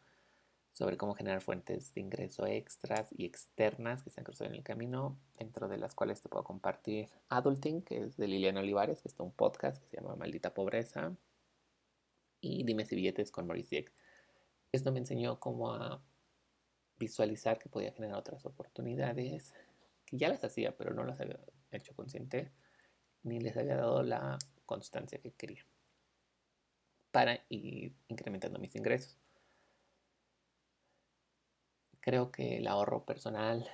sobre 0.73 0.97
cómo 0.97 1.15
generar 1.15 1.41
fuentes 1.41 1.93
de 1.95 2.01
ingreso 2.01 2.45
extras 2.45 3.09
y 3.17 3.25
externas 3.25 4.03
que 4.03 4.11
se 4.11 4.19
han 4.19 4.25
cruzado 4.25 4.49
en 4.49 4.55
el 4.55 4.63
camino, 4.63 5.17
dentro 5.39 5.67
de 5.67 5.77
las 5.77 5.95
cuales 5.95 6.21
te 6.21 6.29
puedo 6.29 6.43
compartir 6.43 7.09
Adulting, 7.29 7.81
que 7.81 8.03
es 8.03 8.17
de 8.17 8.27
Liliana 8.27 8.59
Olivares, 8.59 9.01
que 9.01 9.07
está 9.07 9.23
un 9.23 9.31
podcast 9.31 9.81
que 9.81 9.89
se 9.89 9.97
llama 9.97 10.15
Maldita 10.15 10.53
Pobreza, 10.53 11.15
y 12.41 12.63
Dime 12.63 12.85
si 12.85 12.95
billetes 12.95 13.31
con 13.31 13.47
Maurice 13.47 13.69
Dieck. 13.69 13.91
Esto 14.71 14.91
me 14.91 14.99
enseñó 14.99 15.39
cómo 15.39 15.73
a 15.73 15.99
visualizar 16.99 17.59
que 17.59 17.69
podía 17.69 17.91
generar 17.91 18.17
otras 18.17 18.45
oportunidades, 18.45 19.53
que 20.05 20.17
ya 20.17 20.29
las 20.29 20.43
hacía, 20.43 20.75
pero 20.75 20.93
no 20.93 21.03
las 21.03 21.19
había 21.19 21.39
hecho 21.71 21.95
consciente, 21.95 22.51
ni 23.23 23.39
les 23.39 23.57
había 23.57 23.75
dado 23.75 24.03
la 24.03 24.37
constancia 24.65 25.19
que 25.19 25.31
quería 25.31 25.65
para 27.11 27.39
ir 27.49 27.95
incrementando 28.09 28.59
mis 28.59 28.75
ingresos. 28.75 29.17
Creo 31.99 32.31
que 32.31 32.57
el 32.57 32.67
ahorro 32.67 33.05
personal 33.05 33.67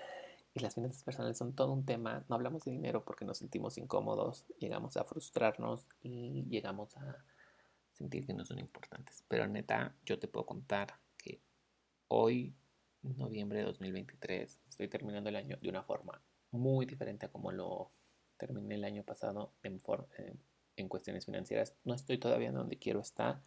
y 0.53 0.59
las 0.59 0.75
finanzas 0.75 1.03
personales 1.03 1.37
son 1.37 1.53
todo 1.53 1.71
un 1.71 1.85
tema. 1.85 2.23
No 2.29 2.35
hablamos 2.35 2.63
de 2.63 2.71
dinero 2.71 3.03
porque 3.03 3.25
nos 3.25 3.39
sentimos 3.39 3.77
incómodos, 3.77 4.45
llegamos 4.59 4.97
a 4.97 5.03
frustrarnos 5.03 5.89
y 6.01 6.45
llegamos 6.49 6.95
a 6.97 7.23
sentir 7.91 8.25
que 8.25 8.33
no 8.33 8.45
son 8.45 8.59
importantes. 8.59 9.23
Pero 9.27 9.47
neta, 9.47 9.95
yo 10.05 10.19
te 10.19 10.27
puedo 10.27 10.45
contar 10.45 10.95
que 11.17 11.41
hoy 12.07 12.55
noviembre 13.03 13.59
de 13.59 13.65
2023. 13.65 14.59
Estoy 14.69 14.87
terminando 14.87 15.29
el 15.29 15.35
año 15.35 15.57
de 15.61 15.69
una 15.69 15.83
forma 15.83 16.21
muy 16.51 16.85
diferente 16.85 17.25
a 17.25 17.29
como 17.29 17.51
lo 17.51 17.91
terminé 18.37 18.75
el 18.75 18.83
año 18.83 19.03
pasado 19.03 19.51
en, 19.63 19.79
en 20.75 20.87
cuestiones 20.87 21.25
financieras. 21.25 21.75
No 21.83 21.93
estoy 21.93 22.17
todavía 22.17 22.51
donde 22.51 22.77
quiero 22.77 22.99
estar. 22.99 23.41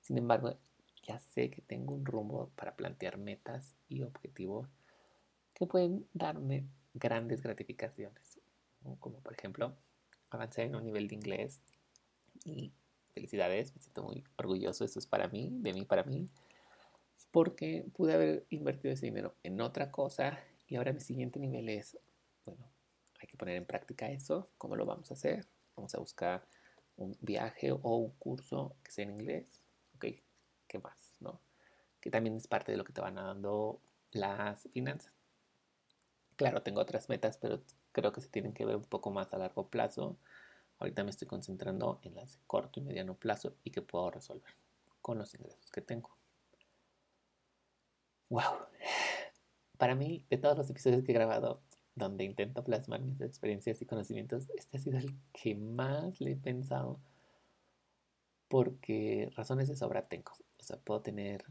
Sin 0.00 0.18
embargo, 0.18 0.56
ya 1.02 1.18
sé 1.18 1.50
que 1.50 1.62
tengo 1.62 1.94
un 1.94 2.04
rumbo 2.04 2.50
para 2.56 2.76
plantear 2.76 3.18
metas 3.18 3.76
y 3.88 4.02
objetivos 4.02 4.68
que 5.54 5.66
pueden 5.66 6.06
darme 6.12 6.66
grandes 6.94 7.42
gratificaciones. 7.42 8.40
Como 9.00 9.20
por 9.20 9.32
ejemplo, 9.32 9.76
avanzar 10.30 10.66
en 10.66 10.76
un 10.76 10.84
nivel 10.84 11.08
de 11.08 11.14
inglés 11.14 11.60
y 12.44 12.72
felicidades, 13.12 13.74
me 13.74 13.80
siento 13.80 14.02
muy 14.02 14.24
orgulloso, 14.36 14.84
eso 14.84 14.98
es 14.98 15.06
para 15.06 15.28
mí, 15.28 15.50
de 15.60 15.72
mí 15.72 15.84
para 15.84 16.04
mí 16.04 16.28
porque 17.36 17.84
pude 17.92 18.14
haber 18.14 18.46
invertido 18.48 18.94
ese 18.94 19.04
dinero 19.04 19.34
en 19.42 19.60
otra 19.60 19.92
cosa 19.92 20.40
y 20.66 20.76
ahora 20.76 20.94
mi 20.94 21.00
siguiente 21.00 21.38
nivel 21.38 21.68
es, 21.68 21.98
bueno, 22.46 22.66
hay 23.20 23.26
que 23.28 23.36
poner 23.36 23.56
en 23.56 23.66
práctica 23.66 24.08
eso, 24.08 24.48
¿cómo 24.56 24.74
lo 24.74 24.86
vamos 24.86 25.10
a 25.10 25.14
hacer? 25.14 25.46
Vamos 25.76 25.94
a 25.94 25.98
buscar 25.98 26.48
un 26.96 27.14
viaje 27.20 27.72
o 27.72 27.96
un 27.96 28.12
curso 28.12 28.74
que 28.82 28.90
sea 28.90 29.04
en 29.04 29.10
inglés, 29.10 29.62
ok, 29.96 30.06
¿qué 30.66 30.78
más? 30.78 31.18
¿No? 31.20 31.42
Que 32.00 32.10
también 32.10 32.36
es 32.36 32.46
parte 32.48 32.72
de 32.72 32.78
lo 32.78 32.84
que 32.84 32.94
te 32.94 33.02
van 33.02 33.16
dando 33.16 33.82
las 34.12 34.66
finanzas. 34.72 35.12
Claro, 36.36 36.62
tengo 36.62 36.80
otras 36.80 37.10
metas, 37.10 37.36
pero 37.36 37.60
creo 37.92 38.12
que 38.12 38.22
se 38.22 38.28
tienen 38.28 38.54
que 38.54 38.64
ver 38.64 38.76
un 38.76 38.84
poco 38.84 39.10
más 39.10 39.34
a 39.34 39.36
largo 39.36 39.68
plazo. 39.68 40.16
Ahorita 40.78 41.04
me 41.04 41.10
estoy 41.10 41.28
concentrando 41.28 42.00
en 42.02 42.14
las 42.14 42.32
de 42.32 42.38
corto 42.46 42.80
y 42.80 42.82
mediano 42.82 43.14
plazo 43.14 43.56
y 43.62 43.72
que 43.72 43.82
puedo 43.82 44.10
resolver 44.10 44.54
con 45.02 45.18
los 45.18 45.34
ingresos 45.34 45.70
que 45.70 45.82
tengo. 45.82 46.16
Wow. 48.28 48.66
Para 49.78 49.94
mí, 49.94 50.24
de 50.30 50.38
todos 50.38 50.56
los 50.56 50.70
episodios 50.70 51.04
que 51.04 51.12
he 51.12 51.14
grabado, 51.14 51.60
donde 51.94 52.24
intento 52.24 52.64
plasmar 52.64 53.00
mis 53.00 53.20
experiencias 53.20 53.80
y 53.82 53.86
conocimientos, 53.86 54.48
este 54.56 54.76
ha 54.76 54.80
sido 54.80 54.98
el 54.98 55.14
que 55.32 55.54
más 55.54 56.20
le 56.20 56.32
he 56.32 56.36
pensado 56.36 57.00
porque 58.48 59.30
razones 59.34 59.68
de 59.68 59.76
sobra 59.76 60.08
tengo. 60.08 60.32
O 60.58 60.62
sea, 60.62 60.78
puedo 60.78 61.02
tener 61.02 61.44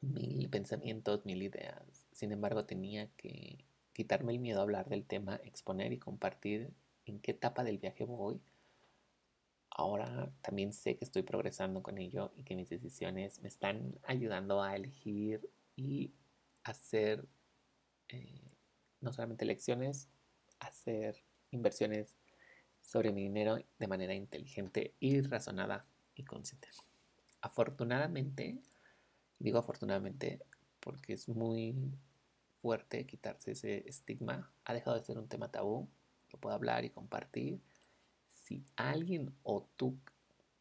mil 0.00 0.48
pensamientos, 0.50 1.24
mil 1.24 1.42
ideas. 1.42 2.08
Sin 2.12 2.32
embargo, 2.32 2.64
tenía 2.64 3.08
que 3.16 3.64
quitarme 3.92 4.32
el 4.32 4.38
miedo 4.38 4.60
a 4.60 4.62
hablar 4.62 4.88
del 4.88 5.06
tema, 5.06 5.40
exponer 5.44 5.92
y 5.92 5.98
compartir 5.98 6.72
en 7.04 7.20
qué 7.20 7.32
etapa 7.32 7.64
del 7.64 7.78
viaje 7.78 8.04
voy 8.04 8.40
ahora 9.78 10.32
también 10.40 10.72
sé 10.72 10.96
que 10.96 11.04
estoy 11.04 11.22
progresando 11.22 11.82
con 11.82 11.98
ello 11.98 12.32
y 12.34 12.44
que 12.44 12.56
mis 12.56 12.70
decisiones 12.70 13.42
me 13.42 13.48
están 13.48 13.94
ayudando 14.04 14.62
a 14.62 14.74
elegir 14.74 15.50
y 15.76 16.14
hacer 16.64 17.28
eh, 18.08 18.40
no 19.02 19.12
solamente 19.12 19.44
elecciones, 19.44 20.08
hacer 20.60 21.22
inversiones 21.50 22.16
sobre 22.80 23.12
mi 23.12 23.22
dinero 23.22 23.58
de 23.78 23.86
manera 23.86 24.14
inteligente 24.14 24.94
y 24.98 25.20
razonada 25.20 25.84
y 26.14 26.24
consciente. 26.24 26.68
Afortunadamente, 27.42 28.58
digo 29.38 29.58
afortunadamente 29.58 30.40
porque 30.80 31.12
es 31.12 31.28
muy 31.28 31.74
fuerte 32.62 33.04
quitarse 33.04 33.52
ese 33.52 33.86
estigma, 33.86 34.50
ha 34.64 34.72
dejado 34.72 34.96
de 34.96 35.04
ser 35.04 35.18
un 35.18 35.28
tema 35.28 35.50
tabú, 35.50 35.86
lo 36.30 36.38
puedo 36.38 36.54
hablar 36.54 36.86
y 36.86 36.90
compartir 36.90 37.60
si 38.46 38.64
alguien 38.76 39.34
o 39.42 39.68
tú 39.76 39.98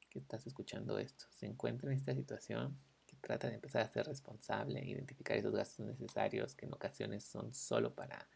que 0.09 0.19
estás 0.19 0.47
escuchando 0.47 0.97
esto 0.97 1.25
se 1.31 1.45
encuentra 1.45 1.91
en 1.91 1.97
esta 1.97 2.13
situación, 2.13 2.77
que 3.05 3.15
trata 3.17 3.47
de 3.47 3.55
empezar 3.55 3.83
a 3.83 3.87
ser 3.87 4.05
responsable, 4.07 4.83
identificar 4.83 5.37
esos 5.37 5.53
gastos 5.53 5.85
necesarios 5.85 6.55
que 6.55 6.65
en 6.65 6.73
ocasiones 6.73 7.23
son 7.23 7.53
solo 7.53 7.93
para 7.93 8.27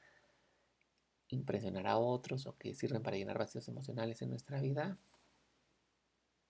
impresionar 1.29 1.87
a 1.87 1.97
otros 1.97 2.45
o 2.47 2.57
que 2.57 2.73
sirven 2.73 3.03
para 3.03 3.17
llenar 3.17 3.37
vacíos 3.37 3.67
emocionales 3.67 4.21
en 4.21 4.29
nuestra 4.29 4.61
vida, 4.61 4.97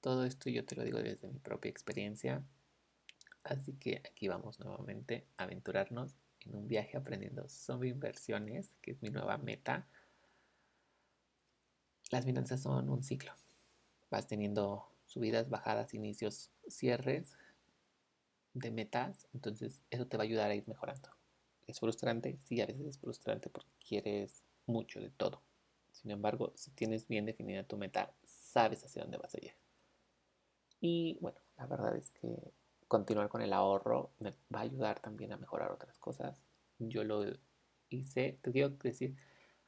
todo 0.02 0.26
esto 0.26 0.50
yo 0.50 0.66
te 0.66 0.76
lo 0.76 0.84
digo 0.84 1.00
desde 1.00 1.28
mi 1.28 1.40
propia 1.40 1.70
experiencia. 1.70 2.44
Así 3.44 3.74
que 3.74 4.02
aquí 4.06 4.28
vamos 4.28 4.60
nuevamente 4.60 5.26
a 5.38 5.44
aventurarnos 5.44 6.16
en 6.42 6.56
un 6.56 6.68
viaje 6.68 6.98
aprendiendo 6.98 7.48
sobre 7.50 7.90
inversiones, 7.90 8.72
que 8.82 8.92
es 8.92 9.02
mi 9.02 9.10
nueva 9.10 9.38
meta. 9.38 9.88
Las 12.10 12.26
finanzas 12.26 12.62
son 12.62 12.90
un 12.90 13.04
ciclo. 13.04 13.32
Vas 14.10 14.28
teniendo 14.28 14.92
subidas, 15.06 15.50
bajadas, 15.50 15.94
inicios, 15.94 16.52
cierres 16.68 17.38
de 18.54 18.72
metas, 18.72 19.28
entonces 19.34 19.82
eso 19.90 20.08
te 20.08 20.18
va 20.18 20.24
a 20.24 20.26
ayudar 20.26 20.50
a 20.52 20.56
ir 20.56 20.68
mejorando. 20.68 21.10
¿Es 21.68 21.80
frustrante? 21.80 22.38
Sí, 22.40 22.62
a 22.62 22.66
veces 22.66 22.86
es 22.88 22.98
frustrante 23.00 23.50
porque 23.50 23.70
quieres 23.88 24.44
mucho 24.66 25.00
de 25.00 25.10
todo. 25.12 25.42
Sin 25.92 26.12
embargo, 26.12 26.52
si 26.56 26.72
tienes 26.72 27.08
bien 27.08 27.26
definida 27.26 27.64
tu 27.64 27.78
meta, 27.78 28.12
sabes 28.24 28.84
hacia 28.84 29.04
dónde 29.04 29.18
vas 29.18 29.36
a 29.36 29.38
llegar. 29.40 29.58
Y 30.82 31.18
bueno, 31.22 31.40
la 31.58 31.68
verdad 31.68 31.96
es 31.96 32.12
que 32.12 32.54
continuar 32.88 33.30
con 33.30 33.42
el 33.42 33.54
ahorro 33.54 34.12
me 34.20 34.32
va 34.54 34.60
a 34.60 34.64
ayudar 34.64 35.00
también 35.00 35.32
a 35.32 35.38
mejorar 35.38 35.72
otras 35.72 35.98
cosas. 36.00 36.38
Yo 36.80 37.04
lo 37.04 37.24
hice, 37.90 38.40
te 38.42 38.52
quiero 38.52 38.70
decir 38.70 39.16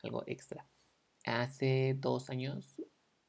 algo 0.03 0.23
extra. 0.25 0.65
Hace 1.25 1.95
dos 1.99 2.29
años, 2.29 2.81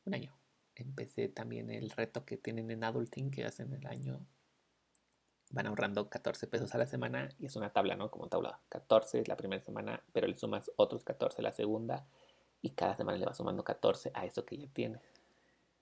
un 0.04 0.14
año, 0.14 0.34
empecé 0.74 1.28
también 1.28 1.70
el 1.70 1.90
reto 1.90 2.24
que 2.24 2.36
tienen 2.36 2.70
en 2.70 2.84
Adulting 2.84 3.30
que 3.30 3.44
hacen 3.44 3.72
el 3.72 3.86
año. 3.86 4.26
Van 5.50 5.66
ahorrando 5.66 6.08
14 6.08 6.46
pesos 6.46 6.74
a 6.74 6.78
la 6.78 6.86
semana 6.86 7.28
y 7.38 7.46
es 7.46 7.56
una 7.56 7.70
tabla, 7.70 7.94
¿no? 7.94 8.10
Como 8.10 8.28
tabla. 8.28 8.60
14 8.70 9.20
es 9.20 9.28
la 9.28 9.36
primera 9.36 9.62
semana, 9.62 10.02
pero 10.12 10.26
le 10.26 10.38
sumas 10.38 10.70
otros 10.76 11.04
14 11.04 11.42
la 11.42 11.52
segunda 11.52 12.06
y 12.62 12.70
cada 12.70 12.96
semana 12.96 13.18
le 13.18 13.26
vas 13.26 13.36
sumando 13.36 13.62
14 13.62 14.12
a 14.14 14.24
eso 14.24 14.46
que 14.46 14.56
ya 14.56 14.68
tienes. 14.68 15.02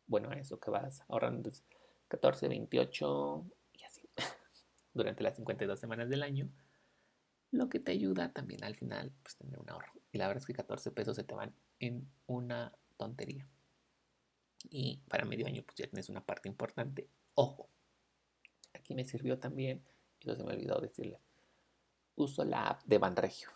Bueno, 0.08 0.30
a 0.30 0.34
eso 0.34 0.58
que 0.58 0.70
vas 0.70 1.04
ahorrando. 1.08 1.36
Entonces, 1.36 1.64
14, 2.08 2.48
28 2.48 3.44
y 3.74 3.84
así. 3.84 4.08
Durante 4.94 5.22
las 5.22 5.36
52 5.36 5.78
semanas 5.78 6.08
del 6.08 6.24
año. 6.24 6.48
Lo 7.52 7.68
que 7.68 7.78
te 7.78 7.92
ayuda 7.92 8.32
también 8.32 8.64
al 8.64 8.74
final, 8.74 9.12
pues 9.22 9.36
tener 9.36 9.58
un 9.60 9.70
ahorro. 9.70 9.92
Y 10.10 10.18
la 10.18 10.26
verdad 10.26 10.42
es 10.42 10.46
que 10.46 10.54
14 10.54 10.90
pesos 10.90 11.14
se 11.14 11.22
te 11.22 11.34
van 11.34 11.54
en 11.80 12.08
una 12.26 12.72
tontería. 12.96 13.46
Y 14.70 15.00
para 15.08 15.24
medio 15.24 15.46
año, 15.46 15.62
pues 15.64 15.76
ya 15.76 15.86
tienes 15.86 16.08
una 16.08 16.24
parte 16.24 16.48
importante. 16.48 17.08
Ojo, 17.34 17.68
aquí 18.74 18.94
me 18.94 19.04
sirvió 19.04 19.38
también, 19.38 19.82
y 20.20 20.26
no 20.26 20.36
se 20.36 20.44
me 20.44 20.52
olvidó 20.52 20.78
decirle, 20.80 21.18
uso 22.14 22.44
la 22.44 22.68
app 22.68 22.84
de 22.84 22.98
Banregio. 22.98 23.48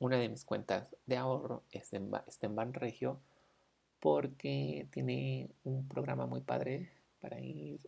Una 0.00 0.16
de 0.16 0.28
mis 0.28 0.44
cuentas 0.44 0.96
de 1.06 1.16
ahorro 1.16 1.64
está 1.70 1.96
en 2.46 2.56
Banregio 2.56 3.20
porque 4.00 4.88
tiene 4.90 5.50
un 5.64 5.86
programa 5.88 6.26
muy 6.26 6.40
padre 6.40 6.92
para 7.20 7.40
ir 7.40 7.80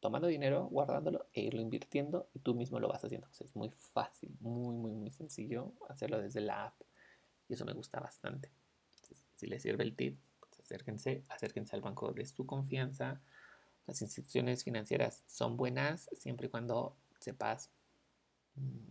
tomando 0.00 0.26
dinero, 0.26 0.66
guardándolo 0.66 1.26
e 1.32 1.42
irlo 1.42 1.62
invirtiendo 1.62 2.28
y 2.34 2.40
tú 2.40 2.54
mismo 2.54 2.78
lo 2.78 2.88
vas 2.88 3.04
haciendo. 3.04 3.28
es 3.40 3.56
muy 3.56 3.70
fácil, 3.70 4.36
muy, 4.40 4.76
muy, 4.76 4.92
muy 4.92 5.10
sencillo 5.10 5.72
hacerlo 5.88 6.20
desde 6.20 6.40
la 6.40 6.66
app 6.66 6.74
y 7.48 7.54
eso 7.54 7.64
me 7.64 7.72
gusta 7.72 8.00
bastante. 8.00 8.50
Si 9.36 9.46
les 9.46 9.62
sirve 9.62 9.84
el 9.84 9.94
tip, 9.94 10.18
pues 10.40 10.58
acérquense, 10.60 11.24
acérquense 11.28 11.74
al 11.76 11.82
banco 11.82 12.12
de 12.12 12.26
su 12.26 12.46
confianza. 12.46 13.20
Las 13.86 14.00
instituciones 14.02 14.64
financieras 14.64 15.22
son 15.26 15.56
buenas 15.56 16.08
siempre 16.12 16.46
y 16.46 16.50
cuando 16.50 16.96
sepas 17.20 17.70
mm, 18.54 18.88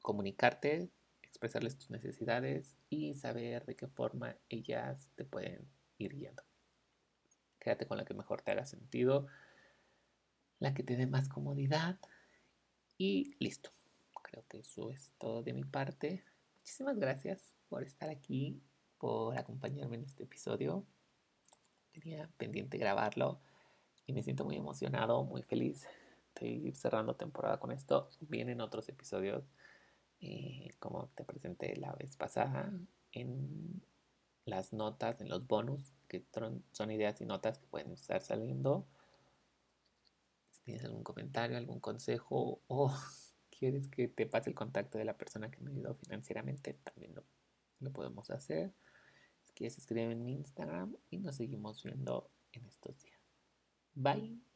comunicarte, 0.00 0.90
expresarles 1.22 1.76
tus 1.76 1.90
necesidades 1.90 2.76
y 2.90 3.14
saber 3.14 3.64
de 3.64 3.74
qué 3.74 3.88
forma 3.88 4.36
ellas 4.48 5.12
te 5.16 5.24
pueden 5.24 5.66
ir 5.98 6.14
guiando. 6.14 6.42
Quédate 7.58 7.86
con 7.86 7.96
la 7.96 8.04
que 8.04 8.14
mejor 8.14 8.42
te 8.42 8.50
haga 8.50 8.64
sentido, 8.64 9.26
la 10.58 10.74
que 10.74 10.82
te 10.82 10.96
dé 10.96 11.06
más 11.06 11.28
comodidad 11.28 11.98
y 12.98 13.34
listo. 13.38 13.70
Creo 14.22 14.44
que 14.48 14.58
eso 14.58 14.90
es 14.90 15.12
todo 15.18 15.42
de 15.42 15.52
mi 15.52 15.64
parte. 15.64 16.24
Muchísimas 16.58 16.98
gracias 16.98 17.54
por 17.68 17.82
estar 17.82 18.08
aquí, 18.08 18.62
por 19.02 19.36
acompañarme 19.36 19.96
en 19.96 20.04
este 20.04 20.22
episodio. 20.22 20.86
Tenía 21.90 22.30
pendiente 22.36 22.78
grabarlo 22.78 23.40
y 24.06 24.12
me 24.12 24.22
siento 24.22 24.44
muy 24.44 24.54
emocionado, 24.54 25.24
muy 25.24 25.42
feliz 25.42 25.88
ir 26.40 26.76
cerrando 26.76 27.16
temporada 27.16 27.58
con 27.58 27.72
esto. 27.72 28.08
Vienen 28.20 28.60
otros 28.60 28.88
episodios, 28.88 29.42
eh, 30.20 30.70
como 30.78 31.08
te 31.16 31.24
presenté 31.24 31.74
la 31.74 31.92
vez 31.94 32.16
pasada, 32.16 32.72
en 33.10 33.82
las 34.44 34.72
notas, 34.72 35.20
en 35.20 35.28
los 35.28 35.48
bonus 35.48 35.92
que 36.06 36.24
son 36.70 36.90
ideas 36.92 37.20
y 37.20 37.26
notas 37.26 37.58
que 37.58 37.66
pueden 37.66 37.90
estar 37.90 38.20
saliendo. 38.20 38.86
Si 40.52 40.62
tienes 40.62 40.84
algún 40.84 41.02
comentario, 41.02 41.56
algún 41.56 41.80
consejo 41.80 42.60
o 42.68 42.94
quieres 43.50 43.88
que 43.88 44.06
te 44.06 44.26
pase 44.26 44.48
el 44.48 44.54
contacto 44.54 44.96
de 44.96 45.06
la 45.06 45.16
persona 45.16 45.50
que 45.50 45.58
me 45.58 45.72
ayudó 45.72 45.96
financieramente, 45.96 46.74
también 46.84 47.16
lo, 47.16 47.24
lo 47.80 47.92
podemos 47.92 48.30
hacer. 48.30 48.72
Quieres, 49.62 49.78
escribe 49.78 50.10
en 50.10 50.24
mi 50.24 50.32
Instagram 50.32 50.96
y 51.08 51.18
nos 51.20 51.36
seguimos 51.36 51.84
viendo 51.84 52.32
en 52.50 52.66
estos 52.66 53.00
días. 53.00 53.20
Bye. 53.94 54.51